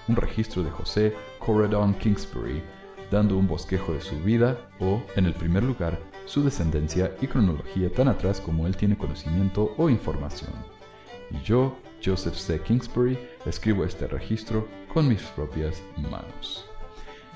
Un 0.10 0.16
registro 0.16 0.62
de 0.62 0.70
José 0.70 1.16
Corridon 1.40 1.96
Kingsbury 1.96 2.62
dando 3.10 3.36
un 3.36 3.48
bosquejo 3.48 3.94
de 3.94 4.02
su 4.02 4.20
vida 4.20 4.70
o, 4.80 5.02
en 5.16 5.26
el 5.26 5.34
primer 5.34 5.64
lugar, 5.64 6.13
su 6.26 6.44
descendencia 6.44 7.16
y 7.22 7.28
cronología 7.28 7.92
tan 7.92 8.08
atrás 8.08 8.40
como 8.40 8.68
él 8.68 8.76
tiene 8.76 8.98
conocimiento 8.98 9.74
o 9.78 9.90
información. 9.90 10.52
Y 11.32 11.44
yo, 11.44 11.78
Joseph 12.04 12.36
C. 12.36 12.60
Kingsbury, 12.62 13.18
escribo 13.46 13.86
este 13.86 14.08
registro 14.08 14.68
con 14.94 15.08
mis 15.08 15.22
propias 15.22 15.82
manos. 15.98 16.66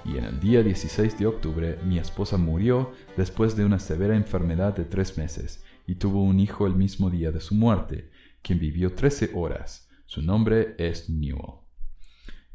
Y 0.06 0.18
en 0.18 0.26
el 0.26 0.40
día 0.40 0.64
16 0.64 1.18
de 1.20 1.26
octubre 1.26 1.80
mi 1.84 2.00
esposa 2.00 2.38
murió 2.38 2.92
después 3.18 3.56
de 3.56 3.66
una 3.66 3.80
severa 3.80 4.16
enfermedad 4.16 4.76
de 4.76 4.86
tres 4.86 5.18
meses 5.18 5.64
y 5.86 5.96
tuvo 5.96 6.24
un 6.24 6.40
hijo 6.40 6.68
el 6.68 6.76
mismo 6.76 7.10
día 7.10 7.32
de 7.32 7.42
su 7.42 7.56
muerte, 7.56 8.10
quien 8.42 8.60
vivió 8.60 8.94
13 8.94 9.32
horas. 9.34 9.90
Su 10.06 10.22
nombre 10.22 10.76
es 10.78 11.10
Newell. 11.10 11.60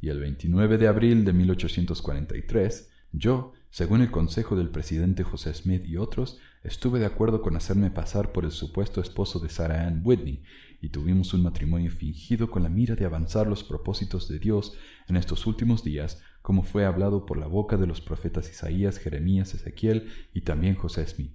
Y 0.00 0.08
el 0.08 0.20
29 0.20 0.78
de 0.78 0.88
abril 0.88 1.24
de 1.24 1.32
1843, 1.32 2.90
yo, 3.12 3.52
según 3.72 4.02
el 4.02 4.11
consejo 4.11 4.54
del 4.54 4.68
presidente 4.68 5.24
José 5.24 5.54
Smith 5.54 5.87
y 5.87 5.96
otros, 5.96 6.38
estuve 6.62 6.98
de 6.98 7.06
acuerdo 7.06 7.40
con 7.40 7.56
hacerme 7.56 7.90
pasar 7.90 8.30
por 8.30 8.44
el 8.44 8.50
supuesto 8.50 9.00
esposo 9.00 9.38
de 9.40 9.48
Sarah 9.48 9.87
Ann 9.87 10.02
Whitney, 10.04 10.42
y 10.82 10.90
tuvimos 10.90 11.32
un 11.32 11.42
matrimonio 11.42 11.90
fingido 11.90 12.50
con 12.50 12.64
la 12.64 12.68
mira 12.68 12.96
de 12.96 13.06
avanzar 13.06 13.46
los 13.46 13.64
propósitos 13.64 14.28
de 14.28 14.38
Dios 14.38 14.76
en 15.08 15.16
estos 15.16 15.46
últimos 15.46 15.82
días, 15.82 16.20
como 16.42 16.64
fue 16.64 16.85
hablado 16.85 17.24
por 17.24 17.38
la 17.38 17.46
boca 17.46 17.78
de 17.78 17.87
los 17.87 18.02
profetas 18.02 18.50
Isaías, 18.50 18.98
Jeremías, 18.98 19.54
Ezequiel 19.54 20.11
y 20.35 20.42
también 20.42 20.74
José 20.74 21.06
Smith. 21.06 21.32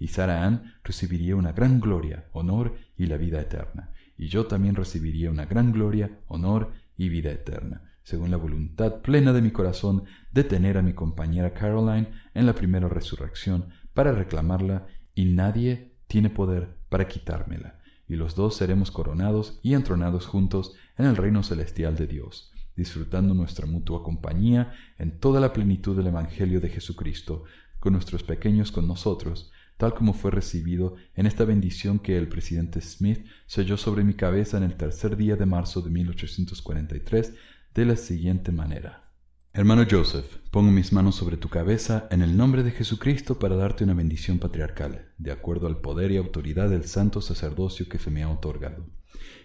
Y 0.00 0.08
Sarah 0.08 0.44
Ann 0.44 0.74
recibiría 0.82 1.36
una 1.36 1.52
gran 1.52 1.80
gloria, 1.80 2.26
honor 2.32 2.78
y 2.98 3.06
la 3.06 3.16
vida 3.16 3.40
eterna. 3.40 3.92
Y 4.18 4.26
yo 4.26 4.46
también 4.46 4.74
recibiría 4.74 5.30
una 5.30 5.44
gran 5.44 5.70
gloria, 5.70 6.18
honor 6.26 6.72
y 6.96 7.10
vida 7.10 7.30
eterna 7.30 7.92
según 8.06 8.30
la 8.30 8.36
voluntad 8.36 9.00
plena 9.02 9.32
de 9.32 9.42
mi 9.42 9.50
corazón, 9.50 10.04
de 10.30 10.44
tener 10.44 10.78
a 10.78 10.82
mi 10.82 10.92
compañera 10.92 11.52
Caroline 11.52 12.08
en 12.34 12.46
la 12.46 12.54
primera 12.54 12.88
resurrección 12.88 13.70
para 13.94 14.12
reclamarla, 14.12 14.86
y 15.16 15.24
nadie 15.24 15.96
tiene 16.06 16.30
poder 16.30 16.76
para 16.88 17.08
quitármela, 17.08 17.80
y 18.06 18.14
los 18.14 18.36
dos 18.36 18.54
seremos 18.54 18.92
coronados 18.92 19.58
y 19.60 19.74
entronados 19.74 20.28
juntos 20.28 20.76
en 20.96 21.06
el 21.06 21.16
reino 21.16 21.42
celestial 21.42 21.96
de 21.96 22.06
Dios, 22.06 22.52
disfrutando 22.76 23.34
nuestra 23.34 23.66
mutua 23.66 24.04
compañía 24.04 24.72
en 25.00 25.18
toda 25.18 25.40
la 25.40 25.52
plenitud 25.52 25.96
del 25.96 26.06
Evangelio 26.06 26.60
de 26.60 26.68
Jesucristo, 26.68 27.42
con 27.80 27.92
nuestros 27.92 28.22
pequeños 28.22 28.70
con 28.70 28.86
nosotros, 28.86 29.50
tal 29.78 29.94
como 29.94 30.14
fue 30.14 30.30
recibido 30.30 30.94
en 31.16 31.26
esta 31.26 31.44
bendición 31.44 31.98
que 31.98 32.16
el 32.16 32.28
presidente 32.28 32.80
Smith 32.80 33.26
selló 33.46 33.76
sobre 33.76 34.04
mi 34.04 34.14
cabeza 34.14 34.58
en 34.58 34.62
el 34.62 34.76
tercer 34.76 35.16
día 35.16 35.34
de 35.34 35.44
marzo 35.44 35.82
de 35.82 35.90
1843 35.90 37.34
de 37.76 37.84
la 37.84 37.96
siguiente 37.96 38.52
manera. 38.52 39.12
Hermano 39.52 39.84
Joseph, 39.88 40.38
pongo 40.50 40.70
mis 40.70 40.94
manos 40.94 41.14
sobre 41.14 41.36
tu 41.36 41.50
cabeza 41.50 42.08
en 42.10 42.22
el 42.22 42.34
nombre 42.34 42.62
de 42.62 42.70
Jesucristo 42.70 43.38
para 43.38 43.54
darte 43.54 43.84
una 43.84 43.92
bendición 43.92 44.38
patriarcal, 44.38 45.12
de 45.18 45.30
acuerdo 45.30 45.66
al 45.66 45.82
poder 45.82 46.10
y 46.10 46.16
autoridad 46.16 46.70
del 46.70 46.86
santo 46.86 47.20
sacerdocio 47.20 47.86
que 47.86 47.98
se 47.98 48.10
me 48.10 48.22
ha 48.22 48.30
otorgado. 48.30 48.86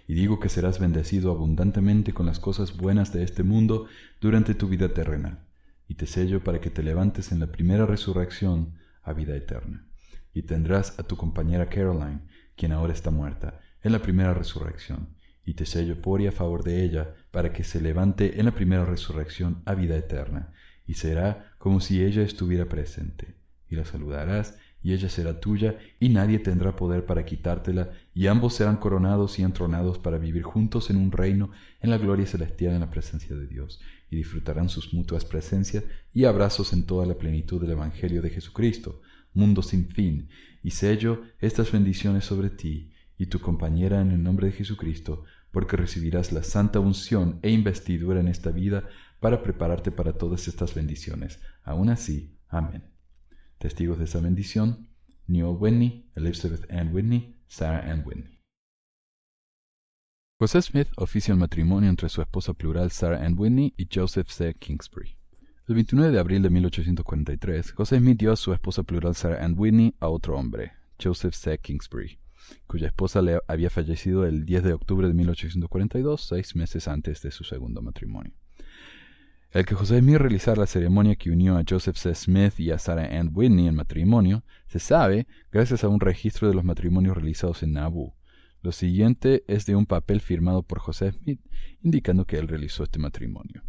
Y 0.08 0.14
digo 0.14 0.40
que 0.40 0.48
serás 0.48 0.80
bendecido 0.80 1.30
abundantemente 1.30 2.14
con 2.14 2.26
las 2.26 2.40
cosas 2.40 2.78
buenas 2.78 3.12
de 3.12 3.24
este 3.24 3.44
mundo 3.44 3.88
durante 4.22 4.56
tu 4.56 4.70
vida 4.70 4.94
terrenal, 4.94 5.46
y 5.90 5.96
te 5.96 6.06
sello 6.06 6.42
para 6.42 6.62
que 6.62 6.70
te 6.70 6.84
levantes 6.84 7.34
en 7.34 7.42
la 7.42 7.52
primera 7.52 7.86
resurrección 7.86 8.76
a 9.04 9.12
vida 9.12 9.36
eterna. 9.36 9.90
Y 10.34 10.44
tendrás 10.44 10.98
a 11.00 11.04
tu 11.04 11.18
compañera 11.18 11.68
Caroline, 11.68 12.22
quien 12.56 12.72
ahora 12.72 12.94
está 12.94 13.12
muerta, 13.12 13.60
en 13.84 13.92
la 13.92 14.02
primera 14.02 14.34
resurrección 14.34 15.20
y 15.52 15.54
te 15.54 15.66
sello 15.66 16.02
por 16.02 16.22
y 16.22 16.28
a 16.28 16.32
favor 16.32 16.64
de 16.64 16.82
ella, 16.82 17.14
para 17.30 17.52
que 17.52 17.66
se 17.66 17.82
levante 17.82 18.40
en 18.40 18.46
la 18.46 18.56
primera 18.56 18.86
resurrección 18.86 19.62
a 19.66 19.76
vida 19.76 19.98
eterna, 19.98 20.54
y 20.88 20.94
será 20.94 21.52
como 21.58 21.82
si 21.82 22.02
ella 22.02 22.22
estuviera 22.22 22.70
presente. 22.70 23.36
Y 23.70 23.76
la 23.76 23.84
saludarás, 23.84 24.58
y 24.82 24.94
ella 24.94 25.10
será 25.10 25.42
tuya, 25.42 25.78
y 26.00 26.08
nadie 26.08 26.40
tendrá 26.40 26.78
poder 26.78 27.06
para 27.06 27.26
quitártela, 27.26 27.92
y 28.14 28.28
ambos 28.28 28.54
serán 28.54 28.78
coronados 28.78 29.40
y 29.40 29.44
entronados 29.44 30.00
para 30.00 30.18
vivir 30.18 30.44
juntos 30.44 30.90
en 30.90 30.96
un 30.96 31.12
reino 31.12 31.52
en 31.82 31.90
la 31.90 31.98
gloria 31.98 32.26
celestial 32.26 32.74
en 32.74 32.80
la 32.80 32.90
presencia 32.90 33.36
de 33.36 33.46
Dios, 33.46 33.82
y 34.10 34.16
disfrutarán 34.16 34.70
sus 34.70 34.94
mutuas 34.94 35.26
presencias 35.26 35.84
y 36.14 36.24
abrazos 36.24 36.72
en 36.72 36.86
toda 36.86 37.06
la 37.06 37.18
plenitud 37.18 37.60
del 37.60 37.72
Evangelio 37.72 38.22
de 38.22 38.30
Jesucristo, 38.30 39.02
mundo 39.34 39.62
sin 39.64 39.90
fin, 39.90 40.30
y 40.64 40.72
sello 40.72 41.24
estas 41.42 41.74
bendiciones 41.74 42.24
sobre 42.24 42.52
ti, 42.52 42.94
y 43.22 43.28
tu 43.28 43.40
compañera 43.40 44.02
en 44.02 44.10
el 44.10 44.24
nombre 44.24 44.48
de 44.48 44.54
Jesucristo, 44.54 45.26
porque 45.52 45.78
recibirás 45.78 46.32
la 46.32 46.44
santa 46.44 46.80
unción 46.80 47.40
e 47.44 47.52
investidura 47.52 48.20
en 48.20 48.28
esta 48.28 48.52
vida 48.52 48.88
para 49.20 49.44
prepararte 49.44 49.92
para 49.92 50.14
todas 50.14 50.48
estas 50.48 50.74
bendiciones. 50.74 51.40
Aún 51.64 51.90
así, 51.90 52.40
amén. 52.48 52.84
Testigos 53.58 54.00
de 54.00 54.06
esa 54.06 54.20
bendición, 54.20 54.90
Newell 55.28 55.58
Whitney, 55.60 56.10
Elizabeth 56.16 56.70
Ann 56.72 56.94
Whitney, 56.94 57.40
Sarah 57.48 57.92
Ann 57.92 58.04
Whitney. 58.06 58.40
José 60.40 60.62
Smith 60.64 60.88
oficia 60.96 61.34
el 61.34 61.40
matrimonio 61.40 61.90
entre 61.90 62.10
su 62.10 62.22
esposa 62.22 62.54
plural 62.54 62.90
Sarah 62.90 63.24
Ann 63.24 63.36
Whitney 63.38 63.76
y 63.78 63.88
Joseph 63.94 64.30
C. 64.30 64.56
Kingsbury. 64.56 65.18
El 65.68 65.76
29 65.76 66.12
de 66.12 66.20
abril 66.20 66.42
de 66.42 66.50
1843, 66.50 67.74
José 67.74 68.00
Smith 68.00 68.18
dio 68.18 68.32
a 68.32 68.36
su 68.36 68.52
esposa 68.52 68.82
plural 68.82 69.14
Sarah 69.14 69.46
Ann 69.46 69.54
Whitney 69.56 69.94
a 70.00 70.08
otro 70.08 70.36
hombre, 70.36 70.72
Joseph 71.00 71.36
C. 71.36 71.60
Kingsbury 71.60 72.21
cuya 72.68 72.88
esposa 72.88 73.22
le 73.22 73.40
había 73.48 73.70
fallecido 73.70 74.26
el 74.26 74.46
10 74.46 74.64
de 74.64 74.74
octubre 74.74 75.08
de 75.08 75.14
1842, 75.14 76.22
seis 76.22 76.56
meses 76.56 76.88
antes 76.88 77.22
de 77.22 77.32
su 77.32 77.44
segundo 77.44 77.82
matrimonio. 77.82 78.34
El 79.52 79.66
que 79.66 79.76
José 79.76 80.00
Smith 80.00 80.16
realizara 80.16 80.62
la 80.62 80.68
ceremonia 80.68 81.18
que 81.18 81.30
unió 81.30 81.58
a 81.58 81.64
Joseph 81.68 81.98
C. 81.98 82.16
Smith 82.16 82.58
y 82.58 82.72
a 82.72 82.80
Sarah 82.80 83.20
Ann 83.20 83.32
Whitney 83.34 83.68
en 83.68 83.76
matrimonio 83.76 84.46
se 84.68 84.80
sabe 84.80 85.28
gracias 85.52 85.84
a 85.84 85.90
un 85.90 86.00
registro 86.00 86.48
de 86.48 86.54
los 86.54 86.64
matrimonios 86.64 87.16
realizados 87.18 87.62
en 87.62 87.74
Nauvoo. 87.74 88.16
Lo 88.62 88.72
siguiente 88.72 89.44
es 89.48 89.66
de 89.66 89.76
un 89.76 89.86
papel 89.86 90.22
firmado 90.22 90.64
por 90.64 90.80
José 90.80 91.12
Smith 91.12 91.42
indicando 91.82 92.26
que 92.26 92.38
él 92.38 92.48
realizó 92.48 92.84
este 92.84 93.00
matrimonio. 93.00 93.62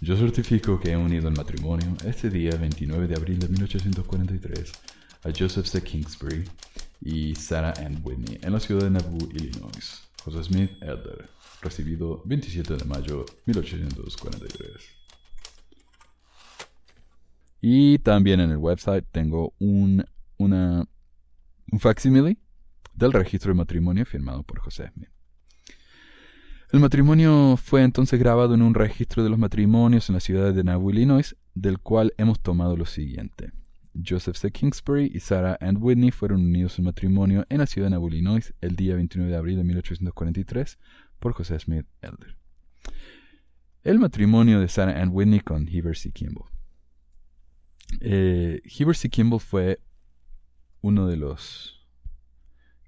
Yo 0.00 0.16
certifico 0.16 0.80
que 0.80 0.92
he 0.92 0.96
unido 0.96 1.28
el 1.28 1.36
matrimonio 1.36 1.94
este 2.06 2.30
día 2.30 2.56
29 2.56 3.08
de 3.08 3.14
abril 3.14 3.38
de 3.38 3.48
1843 3.48 4.72
a 5.24 5.30
Joseph 5.38 5.66
C. 5.66 5.82
Kingsbury 5.82 6.44
y 7.04 7.34
Sarah 7.34 7.74
Ann 7.78 8.00
Whitney 8.04 8.38
en 8.42 8.52
la 8.52 8.60
ciudad 8.60 8.84
de 8.84 8.90
Nauvoo, 8.90 9.28
Illinois. 9.34 10.02
José 10.24 10.44
Smith 10.44 10.70
Elder, 10.80 11.28
recibido 11.60 12.22
27 12.24 12.76
de 12.76 12.84
mayo 12.84 13.24
de 13.24 13.52
1843. 13.52 15.02
Y 17.60 17.98
también 17.98 18.40
en 18.40 18.50
el 18.50 18.56
website 18.56 19.04
tengo 19.10 19.52
un, 19.58 20.04
una, 20.36 20.86
un 21.72 21.80
facsimile 21.80 22.38
del 22.94 23.12
registro 23.12 23.50
de 23.50 23.58
matrimonio 23.58 24.06
firmado 24.06 24.44
por 24.44 24.60
José 24.60 24.90
Smith. 24.94 25.08
El 26.70 26.80
matrimonio 26.80 27.56
fue 27.56 27.82
entonces 27.82 28.18
grabado 28.18 28.54
en 28.54 28.62
un 28.62 28.74
registro 28.74 29.24
de 29.24 29.30
los 29.30 29.38
matrimonios 29.38 30.08
en 30.08 30.14
la 30.14 30.20
ciudad 30.20 30.54
de 30.54 30.64
Nauvoo, 30.64 30.90
Illinois, 30.90 31.36
del 31.54 31.80
cual 31.80 32.14
hemos 32.16 32.40
tomado 32.40 32.76
lo 32.76 32.86
siguiente. 32.86 33.52
Joseph 33.94 34.36
C. 34.36 34.50
Kingsbury 34.50 35.10
y 35.12 35.20
Sarah 35.20 35.58
Ann 35.60 35.78
Whitney 35.80 36.10
fueron 36.10 36.44
unidos 36.44 36.78
en 36.78 36.86
matrimonio 36.86 37.46
en 37.48 37.58
la 37.58 37.66
ciudad 37.66 37.86
de 37.86 37.90
Nauvoo, 37.90 38.08
Illinois, 38.08 38.54
el 38.60 38.76
día 38.76 38.94
29 38.94 39.30
de 39.30 39.36
abril 39.36 39.56
de 39.56 39.64
1843 39.64 40.78
por 41.18 41.32
José 41.32 41.58
Smith 41.58 41.86
Elder. 42.00 42.36
El 43.84 43.98
matrimonio 43.98 44.60
de 44.60 44.68
Sarah 44.68 45.00
Ann 45.00 45.10
Whitney 45.12 45.40
con 45.40 45.68
Heber 45.68 45.96
C. 45.96 46.10
Kimball. 46.10 46.48
Eh, 48.00 48.62
Heber 48.64 48.96
C. 48.96 49.10
Kimball 49.10 49.40
fue 49.40 49.80
uno 50.80 51.06
de 51.06 51.16
los 51.16 51.86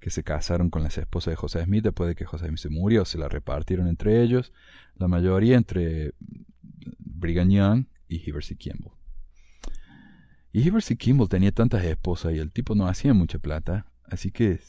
que 0.01 0.11
se 0.11 0.23
casaron 0.23 0.71
con 0.71 0.83
las 0.83 0.99
esposas 0.99 1.33
de 1.33 1.37
José 1.37 1.65
Smith 1.65 1.83
después 1.83 2.09
de 2.09 2.15
que 2.15 2.27
José 2.27 2.47
Smith 2.47 2.59
se 2.59 2.69
murió. 2.69 3.05
Se 3.05 3.19
la 3.19 3.29
repartieron 3.29 3.89
entre 3.89 4.23
ellos, 4.23 4.53
la 4.97 5.09
mayoría 5.09 5.57
entre 5.57 6.13
Brigham 6.99 7.51
Young 7.51 7.87
y 8.09 8.29
Heber 8.29 8.45
C. 8.45 8.57
Kimball. 8.57 8.93
Y 10.57 10.71
C. 10.81 10.97
Kimball 10.97 11.29
tenía 11.29 11.51
tantas 11.51 11.85
esposas 11.85 12.33
y 12.33 12.39
el 12.39 12.53
tipo 12.53 12.77
no 12.77 12.87
hacía 12.87 13.13
mucha 13.13 13.41
plata, 13.41 13.91
así 14.05 14.31
que 14.31 14.61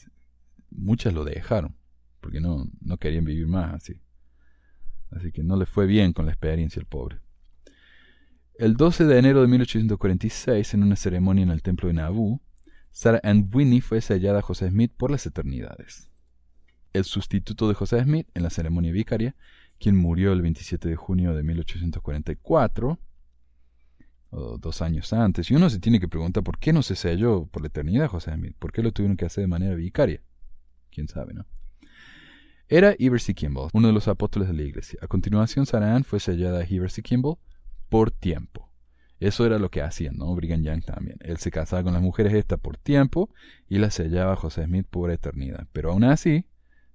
muchas 0.68 1.14
lo 1.14 1.22
dejaron, 1.24 1.76
porque 2.20 2.40
no, 2.40 2.66
no 2.80 2.96
querían 2.96 3.24
vivir 3.24 3.46
más 3.46 3.72
así. 3.72 4.00
Así 5.12 5.30
que 5.30 5.44
no 5.44 5.56
le 5.56 5.64
fue 5.64 5.86
bien 5.86 6.12
con 6.12 6.26
la 6.26 6.32
experiencia 6.32 6.80
el 6.80 6.86
pobre. 6.86 7.20
El 8.58 8.74
12 8.74 9.04
de 9.04 9.16
enero 9.16 9.42
de 9.42 9.46
1846, 9.46 10.74
en 10.74 10.82
una 10.82 10.96
ceremonia 10.96 11.44
en 11.44 11.50
el 11.50 11.62
templo 11.62 11.86
de 11.86 11.94
Nauvoo, 11.94 12.40
Sarah 12.90 13.20
Ann 13.22 13.48
Whitney 13.54 13.80
fue 13.80 14.00
sellada 14.00 14.40
a 14.40 14.42
José 14.42 14.68
Smith 14.70 14.90
por 14.96 15.12
las 15.12 15.24
eternidades. 15.24 16.10
El 16.94 17.04
sustituto 17.04 17.68
de 17.68 17.74
José 17.74 18.02
Smith 18.02 18.26
en 18.34 18.42
la 18.42 18.50
ceremonia 18.50 18.90
vicaria, 18.90 19.36
quien 19.78 19.94
murió 19.94 20.32
el 20.32 20.42
27 20.42 20.88
de 20.88 20.96
junio 20.96 21.32
de 21.32 21.44
1844, 21.44 22.98
o 24.30 24.58
dos 24.58 24.82
años 24.82 25.12
antes, 25.12 25.50
y 25.50 25.54
uno 25.54 25.70
se 25.70 25.78
tiene 25.78 26.00
que 26.00 26.08
preguntar 26.08 26.42
por 26.42 26.58
qué 26.58 26.72
no 26.72 26.82
se 26.82 26.96
selló 26.96 27.46
por 27.46 27.62
la 27.62 27.68
eternidad 27.68 28.08
José 28.08 28.34
Smith, 28.34 28.56
por 28.58 28.72
qué 28.72 28.82
lo 28.82 28.92
tuvieron 28.92 29.16
que 29.16 29.26
hacer 29.26 29.42
de 29.42 29.48
manera 29.48 29.74
vicaria. 29.74 30.22
Quién 30.90 31.08
sabe, 31.08 31.34
¿no? 31.34 31.46
Era 32.68 32.96
Eversey 32.98 33.34
Kimball, 33.34 33.70
uno 33.72 33.86
de 33.86 33.94
los 33.94 34.08
apóstoles 34.08 34.48
de 34.48 34.54
la 34.54 34.62
iglesia. 34.62 34.98
A 35.00 35.06
continuación, 35.06 35.66
Sarah 35.66 35.94
Ann 35.94 36.02
fue 36.02 36.18
sellada 36.18 36.60
a 36.60 36.64
Eversey 36.64 37.02
Kimball 37.02 37.36
por 37.88 38.10
tiempo. 38.10 38.72
Eso 39.18 39.46
era 39.46 39.58
lo 39.58 39.70
que 39.70 39.82
hacían, 39.82 40.16
¿no? 40.16 40.34
Brigham 40.34 40.62
Young 40.62 40.84
también. 40.84 41.18
Él 41.20 41.38
se 41.38 41.50
casaba 41.50 41.84
con 41.84 41.94
las 41.94 42.02
mujeres 42.02 42.34
estas 42.34 42.58
por 42.58 42.76
tiempo 42.76 43.30
y 43.68 43.78
las 43.78 43.94
sellaba 43.94 44.32
a 44.32 44.36
José 44.36 44.64
Smith 44.64 44.86
por 44.90 45.10
eternidad. 45.10 45.66
Pero 45.72 45.92
aún 45.92 46.04
así, 46.04 46.44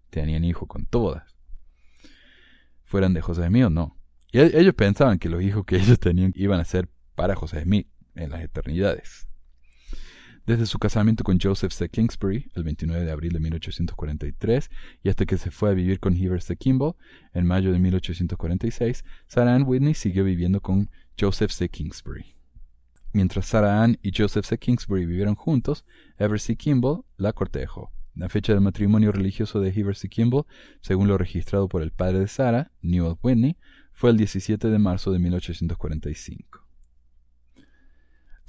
tenían 0.09 0.43
hijo 0.43 0.67
con 0.67 0.85
todas. 0.85 1.35
Fueran 2.83 3.13
de 3.13 3.21
José 3.21 3.47
Smith 3.47 3.65
o 3.65 3.69
no. 3.69 3.97
Y 4.31 4.39
e-, 4.39 4.59
ellos 4.59 4.75
pensaban 4.75 5.17
que 5.17 5.29
los 5.29 5.41
hijos 5.41 5.65
que 5.65 5.77
ellos 5.77 5.99
tenían 5.99 6.31
iban 6.35 6.59
a 6.59 6.65
ser 6.65 6.89
para 7.21 7.36
José 7.36 7.62
Smith 7.62 7.86
en 8.15 8.31
las 8.31 8.41
eternidades. 8.41 9.27
Desde 10.47 10.65
su 10.65 10.79
casamiento 10.79 11.23
con 11.23 11.39
Joseph 11.39 11.71
C. 11.71 11.88
Kingsbury, 11.88 12.49
el 12.55 12.63
29 12.63 13.05
de 13.05 13.12
abril 13.12 13.34
de 13.34 13.39
1843, 13.39 14.71
y 15.03 15.10
hasta 15.10 15.27
que 15.27 15.38
se 15.38 15.51
fue 15.51 15.69
a 15.69 15.73
vivir 15.73 15.99
con 15.99 16.17
Heber 16.17 16.41
C. 16.41 16.57
Kimball, 16.57 16.95
en 17.36 17.45
mayo 17.45 17.71
de 17.71 17.77
1846, 17.77 19.05
Sarah 19.27 19.53
Ann 19.53 19.65
Whitney 19.67 19.93
siguió 19.93 20.23
viviendo 20.23 20.62
con 20.62 20.89
Joseph 21.19 21.51
C. 21.51 21.69
Kingsbury. 21.69 22.25
Mientras 23.13 23.45
Sarah 23.45 23.84
Ann 23.84 23.99
y 24.01 24.12
Joseph 24.17 24.47
C. 24.47 24.57
Kingsbury 24.57 25.05
vivieron 25.05 25.36
juntos, 25.36 25.86
Heber 26.17 26.39
C. 26.39 26.55
Kimball 26.55 27.03
la 27.17 27.34
cortejó. 27.34 27.91
La 28.15 28.29
fecha 28.29 28.53
del 28.53 28.62
matrimonio 28.62 29.12
religioso 29.12 29.62
de 29.62 29.69
Heber 29.69 29.95
C. 29.95 30.10
Kimball, 30.10 30.47
según 30.81 31.07
lo 31.07 31.19
registrado 31.19 31.69
por 31.69 31.84
el 31.84 31.91
padre 31.91 32.17
de 32.17 32.27
Sarah, 32.27 32.71
Newell 32.81 33.19
Whitney, 33.21 33.57
fue 33.93 34.10
el 34.10 34.17
17 34.17 34.71
de 34.71 34.79
marzo 34.79 35.12
de 35.12 35.19
1845. 35.19 36.61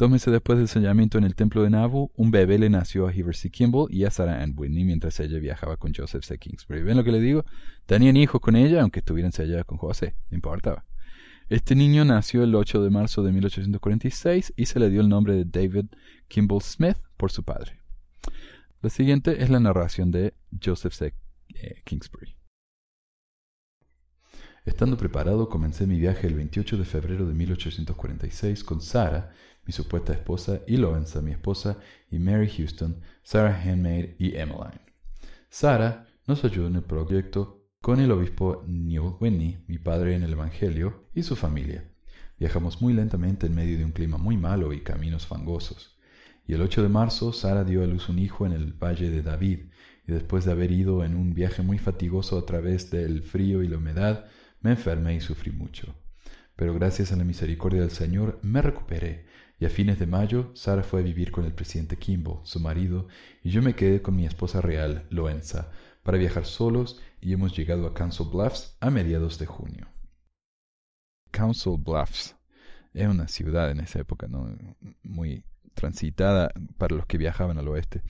Dos 0.03 0.11
meses 0.11 0.33
después 0.33 0.59
del 0.59 0.67
sellamiento 0.67 1.17
en 1.17 1.23
el 1.23 1.37
templo 1.37 1.63
de 1.63 1.71
Nauvoo, 1.71 2.11
un 2.17 2.33
bebé 2.33 2.59
le 2.59 2.69
nació 2.69 3.07
a 3.07 3.13
Heber 3.13 3.37
C. 3.37 3.51
Kimball 3.51 3.87
y 3.89 4.03
a 4.03 4.11
Sarah 4.11 4.43
Ann 4.43 4.53
Whitney 4.57 4.85
mientras 4.85 5.21
ella 5.21 5.39
viajaba 5.39 5.77
con 5.77 5.95
Joseph 5.95 6.25
C. 6.25 6.39
Kingsbury. 6.39 6.83
¿Ven 6.83 6.97
lo 6.97 7.05
que 7.05 7.13
le 7.13 7.21
digo? 7.21 7.45
Tenían 7.87 8.17
hijos 8.17 8.41
con 8.41 8.57
ella, 8.57 8.83
aunque 8.83 8.99
estuvieran 8.99 9.31
selladas 9.31 9.65
con 9.65 9.79
José, 9.79 10.17
no 10.29 10.35
importaba. 10.35 10.85
Este 11.49 11.77
niño 11.77 12.05
nació 12.05 12.43
el 12.43 12.53
8 12.53 12.83
de 12.83 12.91
marzo 12.91 13.23
de 13.23 13.31
1846 13.31 14.55
y 14.57 14.67
se 14.67 14.81
le 14.81 14.91
dio 14.91 15.03
el 15.03 15.09
nombre 15.09 15.37
de 15.37 15.45
David 15.45 15.87
Kimball 16.27 16.63
Smith 16.63 16.97
por 17.17 17.31
su 17.31 17.45
padre. 17.45 17.79
La 18.81 18.91
siguiente 18.91 19.41
es 19.41 19.51
la 19.51 19.61
narración 19.61 20.11
de 20.11 20.35
Joseph 20.61 20.95
C. 20.95 21.15
Kingsbury. 21.85 22.35
Estando 24.65 24.97
preparado, 24.97 25.49
comencé 25.49 25.89
mi 25.89 25.99
viaje 25.99 26.29
el 26.29 26.35
28 26.35 26.77
de 26.77 26.85
febrero 26.85 27.27
de 27.27 27.35
1846 27.35 28.63
con 28.63 28.81
Sarah, 28.81 29.33
mi 29.65 29.73
supuesta 29.73 30.13
esposa, 30.13 30.61
y 30.67 30.77
Lorenza, 30.77 31.21
mi 31.21 31.31
esposa, 31.31 31.79
y 32.11 32.19
Mary 32.19 32.49
Houston, 32.49 33.01
Sarah 33.23 33.61
Handmaid 33.63 34.17
y 34.19 34.37
Emmeline. 34.37 34.81
Sarah 35.49 36.07
nos 36.27 36.45
ayudó 36.45 36.67
en 36.67 36.77
el 36.77 36.83
proyecto 36.83 37.67
con 37.81 38.01
el 38.01 38.13
obispo 38.13 38.65
Newell 38.67 39.17
Whitney, 39.21 39.65
mi 39.67 39.79
padre 39.79 40.15
en 40.15 40.23
el 40.23 40.33
Evangelio, 40.33 41.09
y 41.15 41.23
su 41.23 41.37
familia. 41.37 41.91
Viajamos 42.39 42.81
muy 42.81 42.93
lentamente 42.93 43.47
en 43.47 43.55
medio 43.55 43.79
de 43.79 43.85
un 43.85 43.93
clima 43.93 44.19
muy 44.19 44.37
malo 44.37 44.73
y 44.73 44.81
caminos 44.81 45.27
fangosos. 45.27 45.99
Y 46.47 46.55
el 46.55 46.63
8 46.63 46.83
de 46.83 46.89
marzo, 46.89 47.33
Sara 47.33 47.65
dio 47.65 47.83
a 47.83 47.87
luz 47.87 48.09
un 48.09 48.19
hijo 48.19 48.47
en 48.47 48.53
el 48.53 48.73
Valle 48.73 49.11
de 49.11 49.23
David, 49.23 49.71
y 50.07 50.13
después 50.13 50.45
de 50.45 50.53
haber 50.53 50.73
ido 50.73 51.05
en 51.05 51.17
un 51.17 51.35
viaje 51.35 51.63
muy 51.63 51.79
fatigoso 51.79 52.39
a 52.39 52.47
través 52.47 52.91
del 52.91 53.23
frío 53.23 53.63
y 53.63 53.69
la 53.69 53.79
humedad, 53.79 54.27
me 54.61 54.71
enfermé 54.71 55.15
y 55.15 55.21
sufrí 55.21 55.53
mucho. 55.53 55.95
Pero 56.57 56.75
gracias 56.75 57.13
a 57.13 57.17
la 57.17 57.25
misericordia 57.25 57.81
del 57.81 57.91
Señor 57.91 58.39
me 58.43 58.63
recuperé 58.63 59.27
y 59.63 59.65
a 59.65 59.71
fines 59.71 60.01
de 60.01 60.09
mayo, 60.09 60.51
Sara 60.55 60.83
fue 60.83 60.99
a 60.99 61.03
vivir 61.05 61.31
con 61.31 61.45
el 61.45 61.53
presidente 61.53 61.97
Kimball, 61.97 62.41
su 62.43 62.59
marido, 62.59 63.07
y 63.45 63.51
yo 63.51 63.63
me 63.63 63.77
quedé 63.77 64.03
con 64.03 64.17
mi 64.17 64.27
esposa 64.27 64.61
real, 64.61 65.07
Loenza, 65.09 65.71
para 66.03 66.19
viajar 66.19 66.47
solos 66.47 67.01
y 67.21 67.33
hemos 67.33 67.57
llegado 67.57 67.87
a 67.87 67.95
Council 67.95 68.27
Bluffs 68.27 68.77
a 68.81 68.91
mediados 68.91 69.39
de 69.39 69.47
junio. 69.47 69.87
Council 71.31 71.77
Bluffs 71.79 72.35
es 72.93 73.07
una 73.07 73.29
ciudad 73.29 73.71
en 73.71 73.79
esa 73.79 74.01
época 74.01 74.27
¿no? 74.27 74.53
muy 75.05 75.45
transitada 75.75 76.51
para 76.77 76.97
los 76.97 77.07
que 77.07 77.19
viajaban 77.19 77.57
al 77.57 77.69
oeste. 77.69 78.03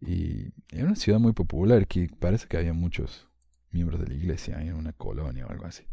Y 0.00 0.48
era 0.72 0.86
una 0.86 0.96
ciudad 0.96 1.20
muy 1.20 1.32
popular 1.32 1.86
que 1.86 2.10
parece 2.18 2.48
que 2.48 2.56
había 2.56 2.72
muchos 2.72 3.28
miembros 3.70 4.00
de 4.00 4.08
la 4.08 4.14
iglesia 4.14 4.60
en 4.60 4.74
una 4.74 4.94
colonia 4.94 5.46
o 5.46 5.50
algo 5.52 5.66
así. 5.66 5.84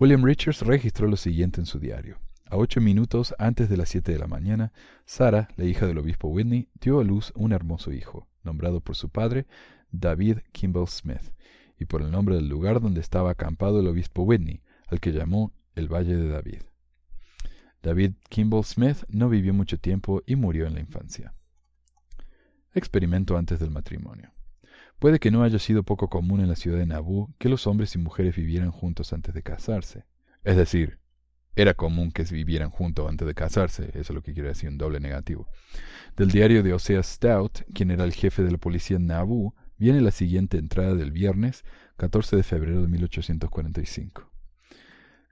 William 0.00 0.24
Richards 0.24 0.62
registró 0.62 1.06
lo 1.06 1.16
siguiente 1.16 1.60
en 1.60 1.66
su 1.66 1.78
diario. 1.78 2.18
A 2.50 2.56
ocho 2.56 2.80
minutos 2.80 3.32
antes 3.38 3.68
de 3.68 3.76
las 3.76 3.90
siete 3.90 4.10
de 4.10 4.18
la 4.18 4.26
mañana, 4.26 4.72
Sara, 5.04 5.46
la 5.56 5.66
hija 5.66 5.86
del 5.86 5.98
obispo 5.98 6.26
Whitney, 6.26 6.68
dio 6.80 6.98
a 6.98 7.04
luz 7.04 7.32
un 7.36 7.52
hermoso 7.52 7.92
hijo, 7.92 8.26
nombrado 8.42 8.80
por 8.80 8.96
su 8.96 9.08
padre 9.08 9.46
David 9.92 10.38
Kimball 10.50 10.88
Smith, 10.88 11.30
y 11.78 11.84
por 11.84 12.02
el 12.02 12.10
nombre 12.10 12.34
del 12.34 12.48
lugar 12.48 12.80
donde 12.80 13.00
estaba 13.00 13.30
acampado 13.30 13.78
el 13.78 13.86
obispo 13.86 14.22
Whitney, 14.22 14.62
al 14.88 14.98
que 14.98 15.12
llamó 15.12 15.52
el 15.76 15.86
Valle 15.86 16.16
de 16.16 16.28
David. 16.28 16.62
David 17.84 18.14
Kimball 18.28 18.64
Smith 18.64 19.04
no 19.06 19.28
vivió 19.28 19.54
mucho 19.54 19.78
tiempo 19.78 20.24
y 20.26 20.34
murió 20.34 20.66
en 20.66 20.74
la 20.74 20.80
infancia. 20.80 21.32
Experimento 22.74 23.36
antes 23.36 23.60
del 23.60 23.70
matrimonio. 23.70 24.32
Puede 24.98 25.20
que 25.20 25.30
no 25.30 25.44
haya 25.44 25.60
sido 25.60 25.84
poco 25.84 26.08
común 26.08 26.40
en 26.40 26.48
la 26.48 26.56
ciudad 26.56 26.78
de 26.78 26.86
Nabú 26.86 27.32
que 27.38 27.48
los 27.48 27.68
hombres 27.68 27.94
y 27.94 27.98
mujeres 27.98 28.34
vivieran 28.34 28.72
juntos 28.72 29.12
antes 29.12 29.34
de 29.34 29.42
casarse. 29.44 30.04
Es 30.42 30.56
decir, 30.56 30.99
era 31.56 31.74
común 31.74 32.12
que 32.12 32.22
vivieran 32.24 32.70
juntos 32.70 33.08
antes 33.08 33.26
de 33.26 33.34
casarse, 33.34 33.90
eso 33.90 34.00
es 34.00 34.10
lo 34.10 34.22
que 34.22 34.32
quiere 34.32 34.50
decir 34.50 34.68
un 34.68 34.78
doble 34.78 35.00
negativo. 35.00 35.48
Del 36.16 36.30
diario 36.30 36.62
de 36.62 36.72
Osea 36.72 37.02
Stout, 37.02 37.62
quien 37.74 37.90
era 37.90 38.04
el 38.04 38.12
jefe 38.12 38.42
de 38.42 38.52
la 38.52 38.58
policía 38.58 38.96
en 38.96 39.06
Nauvoo, 39.06 39.54
viene 39.76 40.00
la 40.00 40.10
siguiente 40.10 40.58
entrada 40.58 40.94
del 40.94 41.10
viernes 41.10 41.64
14 41.96 42.36
de 42.36 42.42
febrero 42.42 42.82
de 42.82 42.88
1845. 42.88 44.30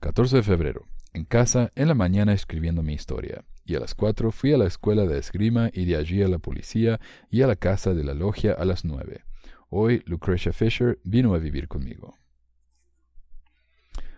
14 0.01 0.37
de 0.37 0.43
febrero. 0.43 0.87
En 1.13 1.25
casa, 1.25 1.73
en 1.75 1.89
la 1.89 1.95
mañana 1.95 2.33
escribiendo 2.33 2.83
mi 2.83 2.93
historia, 2.93 3.45
y 3.65 3.75
a 3.75 3.81
las 3.81 3.95
cuatro 3.95 4.31
fui 4.33 4.53
a 4.53 4.59
la 4.59 4.67
escuela 4.67 5.05
de 5.07 5.19
esgrima 5.19 5.71
y 5.73 5.85
de 5.85 5.97
allí 5.97 6.23
a 6.23 6.29
la 6.29 6.39
policía 6.39 7.01
y 7.31 7.43
a 7.43 7.47
la 7.47 7.57
casa 7.57 7.95
de 7.95 8.05
la 8.05 8.15
logia 8.15 8.53
a 8.53 8.65
las 8.65 8.85
nueve. 8.85 9.25
Hoy 9.69 10.03
Lucretia 10.07 10.53
Fisher 10.53 10.99
vino 11.05 11.35
a 11.35 11.39
vivir 11.39 11.69
conmigo. 11.69 12.17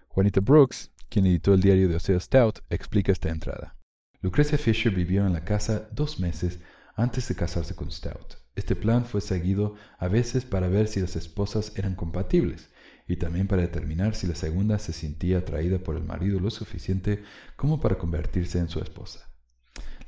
Juanita 0.08 0.40
Brooks, 0.40 0.90
quien 1.10 1.26
editó 1.26 1.52
el 1.52 1.60
diario 1.60 1.88
de 1.88 1.96
Osea 1.96 2.18
Stout, 2.20 2.60
explica 2.70 3.12
esta 3.12 3.28
entrada. 3.28 3.76
Lucrecia 4.22 4.56
Fisher 4.56 4.94
vivió 4.94 5.26
en 5.26 5.32
la 5.32 5.44
casa 5.44 5.88
dos 5.92 6.20
meses 6.20 6.60
antes 6.94 7.28
de 7.28 7.34
casarse 7.34 7.74
con 7.74 7.90
Stout. 7.90 8.36
Este 8.54 8.76
plan 8.76 9.04
fue 9.04 9.20
seguido 9.20 9.74
a 9.98 10.08
veces 10.08 10.44
para 10.44 10.68
ver 10.68 10.88
si 10.88 11.00
las 11.00 11.16
esposas 11.16 11.72
eran 11.76 11.94
compatibles 11.94 12.70
y 13.06 13.16
también 13.16 13.48
para 13.48 13.62
determinar 13.62 14.14
si 14.14 14.26
la 14.26 14.34
segunda 14.34 14.78
se 14.78 14.92
sentía 14.92 15.38
atraída 15.38 15.78
por 15.78 15.96
el 15.96 16.04
marido 16.04 16.38
lo 16.38 16.50
suficiente 16.50 17.22
como 17.56 17.80
para 17.80 17.98
convertirse 17.98 18.58
en 18.58 18.68
su 18.68 18.80
esposa. 18.80 19.28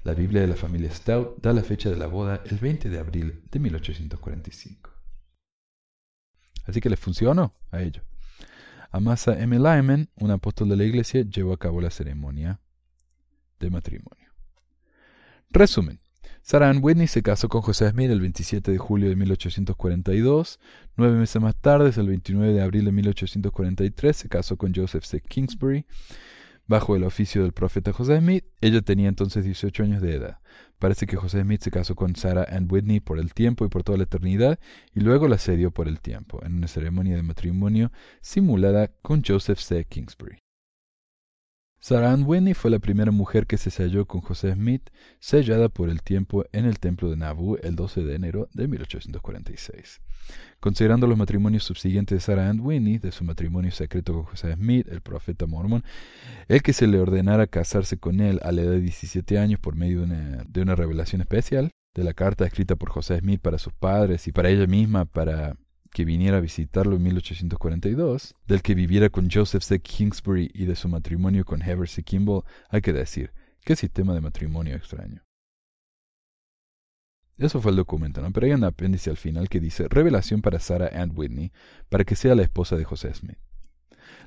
La 0.04 0.14
Biblia 0.14 0.40
de 0.40 0.48
la 0.48 0.56
familia 0.56 0.90
Stout 0.90 1.40
da 1.40 1.52
la 1.52 1.62
fecha 1.62 1.88
de 1.88 1.96
la 1.96 2.06
boda 2.06 2.42
el 2.46 2.58
20 2.58 2.90
de 2.90 2.98
abril 2.98 3.42
de 3.50 3.58
1845. 3.58 4.90
Así 6.64 6.80
que 6.80 6.90
le 6.90 6.96
funcionó 6.96 7.54
a 7.70 7.80
ello. 7.82 8.02
Amasa 8.92 9.38
M. 9.40 9.56
Lyman, 9.56 10.10
un 10.16 10.30
apóstol 10.30 10.68
de 10.68 10.76
la 10.76 10.84
iglesia, 10.84 11.22
llevó 11.22 11.54
a 11.54 11.58
cabo 11.58 11.80
la 11.80 11.90
ceremonia 11.90 12.60
de 13.58 13.70
matrimonio. 13.70 14.32
Resumen. 15.50 15.98
Sarah 16.42 16.68
Ann 16.68 16.80
Whitney 16.82 17.06
se 17.06 17.22
casó 17.22 17.48
con 17.48 17.62
José 17.62 17.88
Smith 17.88 18.10
el 18.10 18.20
27 18.20 18.70
de 18.70 18.78
julio 18.78 19.08
de 19.08 19.16
1842. 19.16 20.60
Nueve 20.96 21.16
meses 21.16 21.40
más 21.40 21.56
tarde, 21.56 21.92
el 21.96 22.08
29 22.08 22.52
de 22.52 22.62
abril 22.62 22.84
de 22.84 22.92
1843, 22.92 24.16
se 24.16 24.28
casó 24.28 24.56
con 24.56 24.74
Joseph 24.74 25.04
C. 25.04 25.20
Kingsbury 25.20 25.86
bajo 26.72 26.96
el 26.96 27.04
oficio 27.04 27.42
del 27.42 27.52
profeta 27.52 27.92
José 27.92 28.18
Smith. 28.18 28.46
Ella 28.62 28.80
tenía 28.80 29.10
entonces 29.10 29.44
18 29.44 29.82
años 29.82 30.00
de 30.00 30.14
edad. 30.14 30.38
Parece 30.78 31.06
que 31.06 31.18
José 31.18 31.42
Smith 31.42 31.60
se 31.60 31.70
casó 31.70 31.94
con 31.94 32.16
Sarah 32.16 32.46
Ann 32.50 32.66
Whitney 32.70 32.98
por 32.98 33.18
el 33.18 33.34
tiempo 33.34 33.66
y 33.66 33.68
por 33.68 33.82
toda 33.84 33.98
la 33.98 34.04
eternidad, 34.04 34.58
y 34.94 35.00
luego 35.00 35.28
la 35.28 35.36
cedió 35.36 35.70
por 35.70 35.86
el 35.86 36.00
tiempo, 36.00 36.40
en 36.42 36.54
una 36.54 36.68
ceremonia 36.68 37.14
de 37.14 37.22
matrimonio 37.22 37.92
simulada 38.22 38.88
con 39.02 39.22
Joseph 39.22 39.58
C. 39.58 39.84
Kingsbury. 39.84 40.38
Sarah 41.78 42.12
Ann 42.12 42.24
Whitney 42.24 42.54
fue 42.54 42.70
la 42.70 42.78
primera 42.78 43.12
mujer 43.12 43.46
que 43.46 43.58
se 43.58 43.70
selló 43.70 44.06
con 44.06 44.22
José 44.22 44.54
Smith, 44.54 44.88
sellada 45.18 45.68
por 45.68 45.90
el 45.90 46.00
tiempo 46.00 46.46
en 46.52 46.64
el 46.64 46.78
templo 46.78 47.10
de 47.10 47.16
Nauvoo 47.16 47.58
el 47.58 47.76
12 47.76 48.02
de 48.02 48.14
enero 48.14 48.48
de 48.54 48.66
1846. 48.66 50.00
Considerando 50.60 51.06
los 51.06 51.18
matrimonios 51.18 51.64
subsiguientes 51.64 52.16
de 52.16 52.20
Sarah 52.20 52.48
Ann 52.48 52.60
Whitney, 52.60 52.98
de 52.98 53.10
su 53.10 53.24
matrimonio 53.24 53.72
secreto 53.72 54.12
con 54.12 54.22
José 54.24 54.54
Smith, 54.54 54.86
el 54.88 55.00
profeta 55.00 55.46
mormón, 55.46 55.82
el 56.48 56.62
que 56.62 56.72
se 56.72 56.86
le 56.86 57.00
ordenara 57.00 57.48
casarse 57.48 57.98
con 57.98 58.20
él 58.20 58.38
a 58.42 58.52
la 58.52 58.62
edad 58.62 58.72
de 58.72 58.80
17 58.80 59.38
años 59.38 59.58
por 59.58 59.74
medio 59.74 59.98
de 60.00 60.04
una, 60.04 60.44
de 60.46 60.62
una 60.62 60.76
revelación 60.76 61.20
especial, 61.20 61.70
de 61.94 62.04
la 62.04 62.14
carta 62.14 62.46
escrita 62.46 62.76
por 62.76 62.90
José 62.90 63.18
Smith 63.18 63.40
para 63.40 63.58
sus 63.58 63.72
padres 63.72 64.26
y 64.28 64.32
para 64.32 64.50
ella 64.50 64.66
misma 64.66 65.04
para 65.04 65.56
que 65.92 66.04
viniera 66.04 66.38
a 66.38 66.40
visitarlo 66.40 66.96
en 66.96 67.02
1842, 67.02 68.34
del 68.46 68.62
que 68.62 68.74
viviera 68.74 69.10
con 69.10 69.30
Joseph 69.30 69.62
C. 69.62 69.80
Kingsbury 69.80 70.50
y 70.54 70.64
de 70.64 70.76
su 70.76 70.88
matrimonio 70.88 71.44
con 71.44 71.62
Heber 71.62 71.88
C. 71.88 72.02
Kimball, 72.02 72.44
hay 72.70 72.80
que 72.80 72.92
decir, 72.92 73.32
qué 73.64 73.76
sistema 73.76 74.14
de 74.14 74.22
matrimonio 74.22 74.74
extraño. 74.74 75.22
Eso 77.38 77.60
fue 77.60 77.70
el 77.70 77.76
documento, 77.76 78.20
¿no? 78.20 78.30
Pero 78.32 78.46
hay 78.46 78.52
un 78.52 78.64
apéndice 78.64 79.10
al 79.10 79.16
final 79.16 79.48
que 79.48 79.60
dice 79.60 79.86
revelación 79.88 80.42
para 80.42 80.60
Sarah 80.60 80.90
Ann 80.94 81.12
Whitney 81.14 81.52
para 81.88 82.04
que 82.04 82.14
sea 82.14 82.34
la 82.34 82.42
esposa 82.42 82.76
de 82.76 82.84
José 82.84 83.12
Smith. 83.14 83.38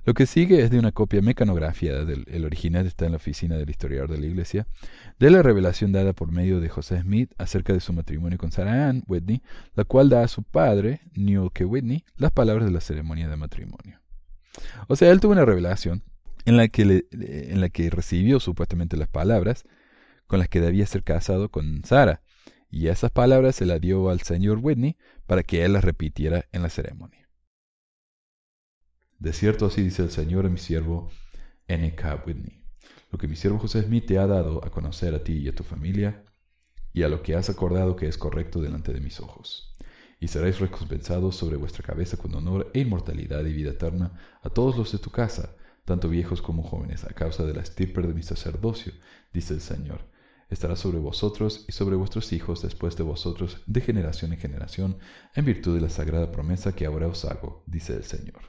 Lo 0.06 0.14
que 0.14 0.28
sigue 0.28 0.62
es 0.62 0.70
de 0.70 0.78
una 0.78 0.92
copia 0.92 1.22
mecanografiada, 1.22 2.06
del, 2.06 2.26
el 2.28 2.46
original 2.46 2.86
está 2.86 3.06
en 3.06 3.14
la 3.14 3.18
oficina 3.18 3.58
del 3.58 3.70
historiador 3.70 4.12
de 4.12 4.20
la 4.20 4.28
iglesia, 4.28 4.68
de 5.18 5.32
la 5.32 5.42
revelación 5.42 5.92
dada 5.92 6.14
por 6.14 6.32
medio 6.32 6.60
de 6.60 6.70
José 6.70 7.02
Smith 7.02 7.32
acerca 7.40 7.74
de 7.74 7.80
su 7.80 7.92
matrimonio 7.92 8.38
con 8.38 8.52
Sarah 8.52 8.90
Ann 8.90 9.04
Whitney, 9.08 9.42
la 9.74 9.84
cual 9.84 10.10
da 10.10 10.24
a 10.24 10.28
su 10.28 10.44
padre, 10.44 11.02
Newell 11.16 11.52
K. 11.52 11.66
Whitney, 11.66 12.06
las 12.18 12.32
palabras 12.32 12.66
de 12.66 12.72
la 12.72 12.82
ceremonia 12.82 13.28
de 13.28 13.36
matrimonio. 13.36 14.00
O 14.88 14.96
sea, 14.96 15.12
él 15.12 15.20
tuvo 15.20 15.32
una 15.32 15.46
revelación 15.46 16.04
en 16.46 16.58
la 16.58 16.68
que, 16.68 16.86
le, 16.86 17.06
en 17.12 17.60
la 17.60 17.70
que 17.70 17.90
recibió 17.90 18.40
supuestamente 18.40 18.98
las 18.98 19.10
palabras 19.10 19.64
con 20.28 20.40
las 20.40 20.50
que 20.50 20.62
debía 20.62 20.86
ser 20.86 21.04
casado 21.04 21.50
con 21.50 21.84
Sarah, 21.84 22.22
y 22.76 22.90
esas 22.90 23.10
palabras 23.10 23.56
se 23.56 23.66
las 23.66 23.80
dio 23.80 24.10
al 24.10 24.20
señor 24.20 24.60
Whitney 24.62 24.98
para 25.26 25.44
que 25.44 25.64
él 25.64 25.72
las 25.72 25.86
repitiera 25.86 26.44
en 26.52 26.62
la 26.62 26.70
ceremonia. 26.70 27.30
De 29.18 29.32
cierto 29.32 29.68
así 29.68 29.82
dice 29.82 30.04
el 30.04 30.12
Señor 30.12 30.46
a 30.46 30.50
mi 30.50 30.58
siervo 30.58 31.10
N.K. 31.68 32.24
Whitney. 32.28 32.66
Lo 33.14 33.18
que 33.18 33.30
mi 33.30 33.38
siervo 33.38 33.60
José 33.60 33.82
Smith 33.84 34.08
te 34.08 34.18
ha 34.20 34.28
dado 34.28 34.62
a 34.66 34.72
conocer 34.72 35.16
a 35.16 35.24
ti 35.24 35.38
y 35.38 35.48
a 35.48 35.56
tu 35.56 35.64
familia, 35.64 36.26
y 36.92 37.04
a 37.04 37.08
lo 37.08 37.24
que 37.24 37.36
has 37.36 37.50
acordado 37.50 37.96
que 37.96 38.08
es 38.08 38.18
correcto 38.18 38.62
delante 38.62 38.92
de 38.92 39.00
mis 39.00 39.22
ojos. 39.22 39.78
Y 40.20 40.28
seréis 40.28 40.60
recompensados 40.60 41.38
sobre 41.38 41.56
vuestra 41.56 41.82
cabeza 41.82 42.18
con 42.18 42.36
honor 42.36 42.72
e 42.74 42.82
inmortalidad 42.82 43.46
y 43.46 43.54
vida 43.54 43.72
eterna 43.72 44.20
a 44.44 44.50
todos 44.50 44.76
los 44.76 44.92
de 44.92 44.98
tu 44.98 45.12
casa, 45.12 45.56
tanto 45.86 46.10
viejos 46.10 46.42
como 46.42 46.62
jóvenes, 46.62 47.06
a 47.06 47.14
causa 47.14 47.46
de 47.46 47.54
la 47.54 47.62
estirpe 47.62 48.02
de 48.02 48.14
mi 48.14 48.22
sacerdocio, 48.22 48.92
dice 49.32 49.54
el 49.54 49.62
Señor. 49.62 50.14
Estará 50.50 50.76
sobre 50.76 51.00
vosotros 51.00 51.66
y 51.68 51.72
sobre 51.72 51.96
vuestros 51.96 52.32
hijos 52.32 52.62
después 52.62 52.96
de 52.96 53.04
vosotros, 53.04 53.62
de 53.66 53.82
generación 53.82 54.34
en 54.34 54.40
generación, 54.40 54.98
en 55.34 55.46
virtud 55.46 55.76
de 55.76 55.82
la 55.82 55.90
sagrada 55.90 56.32
promesa 56.32 56.76
que 56.76 56.86
ahora 56.86 57.08
os 57.08 57.26
hago, 57.26 57.64
dice 57.66 57.96
el 57.96 58.04
Señor. 58.04 58.42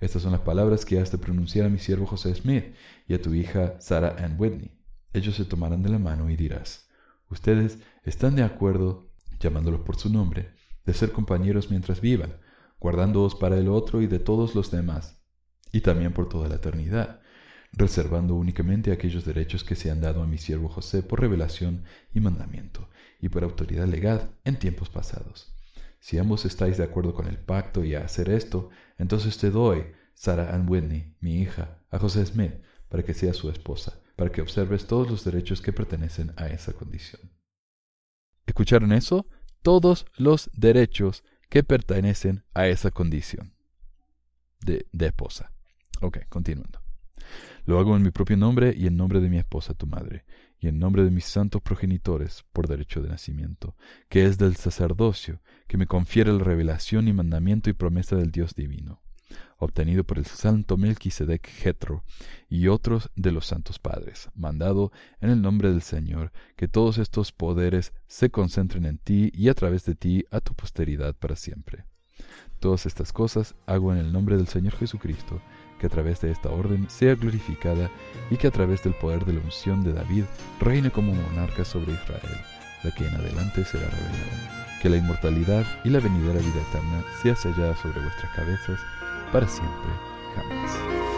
Estas 0.00 0.22
son 0.22 0.32
las 0.32 0.42
palabras 0.42 0.84
que 0.84 1.00
has 1.00 1.10
de 1.10 1.18
pronunciar 1.18 1.66
a 1.66 1.68
mi 1.68 1.78
siervo 1.78 2.06
José 2.06 2.32
Smith 2.34 2.74
y 3.08 3.14
a 3.14 3.20
tu 3.20 3.34
hija 3.34 3.80
Sarah 3.80 4.14
Ann 4.18 4.36
Whitney. 4.38 4.70
Ellos 5.12 5.34
se 5.34 5.44
tomarán 5.44 5.82
de 5.82 5.88
la 5.88 5.98
mano 5.98 6.30
y 6.30 6.36
dirás, 6.36 6.88
ustedes 7.28 7.78
están 8.04 8.36
de 8.36 8.44
acuerdo, 8.44 9.10
llamándolos 9.40 9.80
por 9.80 9.96
su 9.96 10.10
nombre, 10.10 10.54
de 10.86 10.94
ser 10.94 11.10
compañeros 11.10 11.70
mientras 11.70 12.00
vivan, 12.00 12.40
guardándoos 12.78 13.34
para 13.34 13.58
el 13.58 13.68
otro 13.68 14.00
y 14.00 14.06
de 14.06 14.20
todos 14.20 14.54
los 14.54 14.70
demás, 14.70 15.20
y 15.72 15.80
también 15.80 16.12
por 16.12 16.28
toda 16.28 16.48
la 16.48 16.56
eternidad, 16.56 17.20
reservando 17.72 18.34
únicamente 18.34 18.92
aquellos 18.92 19.24
derechos 19.24 19.64
que 19.64 19.74
se 19.74 19.90
han 19.90 20.00
dado 20.00 20.22
a 20.22 20.26
mi 20.26 20.38
siervo 20.38 20.68
José 20.68 21.02
por 21.02 21.20
revelación 21.20 21.84
y 22.14 22.20
mandamiento, 22.20 22.88
y 23.20 23.28
por 23.28 23.44
autoridad 23.44 23.86
legal 23.86 24.30
en 24.44 24.58
tiempos 24.58 24.88
pasados. 24.88 25.54
Si 26.00 26.18
ambos 26.18 26.44
estáis 26.44 26.76
de 26.76 26.84
acuerdo 26.84 27.14
con 27.14 27.26
el 27.26 27.38
pacto 27.38 27.84
y 27.84 27.94
a 27.94 28.04
hacer 28.04 28.28
esto, 28.30 28.70
entonces 28.98 29.36
te 29.38 29.50
doy, 29.50 29.92
Sarah 30.14 30.54
Ann 30.54 30.68
Whitney, 30.68 31.16
mi 31.20 31.40
hija, 31.40 31.78
a 31.90 31.98
José 31.98 32.24
Smith, 32.26 32.54
para 32.88 33.02
que 33.02 33.14
sea 33.14 33.34
su 33.34 33.50
esposa, 33.50 34.00
para 34.16 34.30
que 34.30 34.40
observes 34.40 34.86
todos 34.86 35.10
los 35.10 35.24
derechos 35.24 35.60
que 35.60 35.72
pertenecen 35.72 36.32
a 36.36 36.48
esa 36.48 36.72
condición. 36.72 37.30
¿Escucharon 38.46 38.92
eso? 38.92 39.26
Todos 39.62 40.06
los 40.16 40.50
derechos 40.54 41.24
que 41.48 41.62
pertenecen 41.62 42.44
a 42.54 42.66
esa 42.66 42.90
condición 42.90 43.54
de, 44.60 44.86
de 44.92 45.06
esposa. 45.06 45.52
Ok, 46.00 46.18
continuando. 46.28 46.80
Lo 47.68 47.78
hago 47.78 47.94
en 47.94 48.02
mi 48.02 48.10
propio 48.10 48.38
nombre 48.38 48.74
y 48.74 48.86
en 48.86 48.96
nombre 48.96 49.20
de 49.20 49.28
mi 49.28 49.36
esposa, 49.36 49.74
tu 49.74 49.86
madre, 49.86 50.24
y 50.58 50.68
en 50.68 50.78
nombre 50.78 51.04
de 51.04 51.10
mis 51.10 51.26
santos 51.26 51.60
progenitores 51.60 52.46
por 52.54 52.66
derecho 52.66 53.02
de 53.02 53.10
nacimiento, 53.10 53.76
que 54.08 54.24
es 54.24 54.38
del 54.38 54.56
sacerdocio, 54.56 55.42
que 55.66 55.76
me 55.76 55.86
confiere 55.86 56.32
la 56.32 56.42
revelación 56.42 57.08
y 57.08 57.12
mandamiento 57.12 57.68
y 57.68 57.74
promesa 57.74 58.16
del 58.16 58.30
Dios 58.30 58.54
divino, 58.54 59.02
obtenido 59.58 60.02
por 60.04 60.16
el 60.16 60.24
santo 60.24 60.78
Melquisedec 60.78 61.46
Jetro 61.46 62.04
y 62.48 62.68
otros 62.68 63.10
de 63.16 63.32
los 63.32 63.44
santos 63.44 63.78
padres, 63.78 64.30
mandado 64.34 64.90
en 65.20 65.28
el 65.28 65.42
nombre 65.42 65.68
del 65.68 65.82
Señor, 65.82 66.32
que 66.56 66.68
todos 66.68 66.96
estos 66.96 67.32
poderes 67.32 67.92
se 68.06 68.30
concentren 68.30 68.86
en 68.86 68.96
ti 68.96 69.30
y 69.34 69.50
a 69.50 69.54
través 69.54 69.84
de 69.84 69.94
ti 69.94 70.24
a 70.30 70.40
tu 70.40 70.54
posteridad 70.54 71.14
para 71.14 71.36
siempre. 71.36 71.84
Todas 72.60 72.86
estas 72.86 73.12
cosas 73.12 73.54
hago 73.66 73.92
en 73.92 73.98
el 73.98 74.10
nombre 74.10 74.38
del 74.38 74.48
Señor 74.48 74.74
Jesucristo, 74.74 75.42
que 75.78 75.86
a 75.86 75.90
través 75.90 76.20
de 76.20 76.30
esta 76.30 76.50
orden 76.50 76.88
sea 76.90 77.14
glorificada 77.14 77.90
y 78.30 78.36
que 78.36 78.46
a 78.46 78.50
través 78.50 78.82
del 78.82 78.94
poder 78.94 79.24
de 79.24 79.34
la 79.34 79.40
unción 79.40 79.82
de 79.84 79.92
David 79.92 80.24
reine 80.60 80.90
como 80.90 81.14
monarca 81.14 81.64
sobre 81.64 81.92
Israel, 81.92 82.40
la 82.82 82.90
que 82.90 83.06
en 83.06 83.14
adelante 83.14 83.64
será 83.64 83.88
revelada. 83.88 84.78
Que 84.82 84.88
la 84.88 84.96
inmortalidad 84.96 85.66
y 85.84 85.90
la 85.90 86.00
venidera 86.00 86.38
vida 86.38 86.62
eterna 86.68 87.04
sea 87.22 87.34
sellada 87.34 87.76
sobre 87.76 88.00
vuestras 88.00 88.32
cabezas 88.34 88.80
para 89.32 89.48
siempre, 89.48 89.90
jamás. 90.36 91.17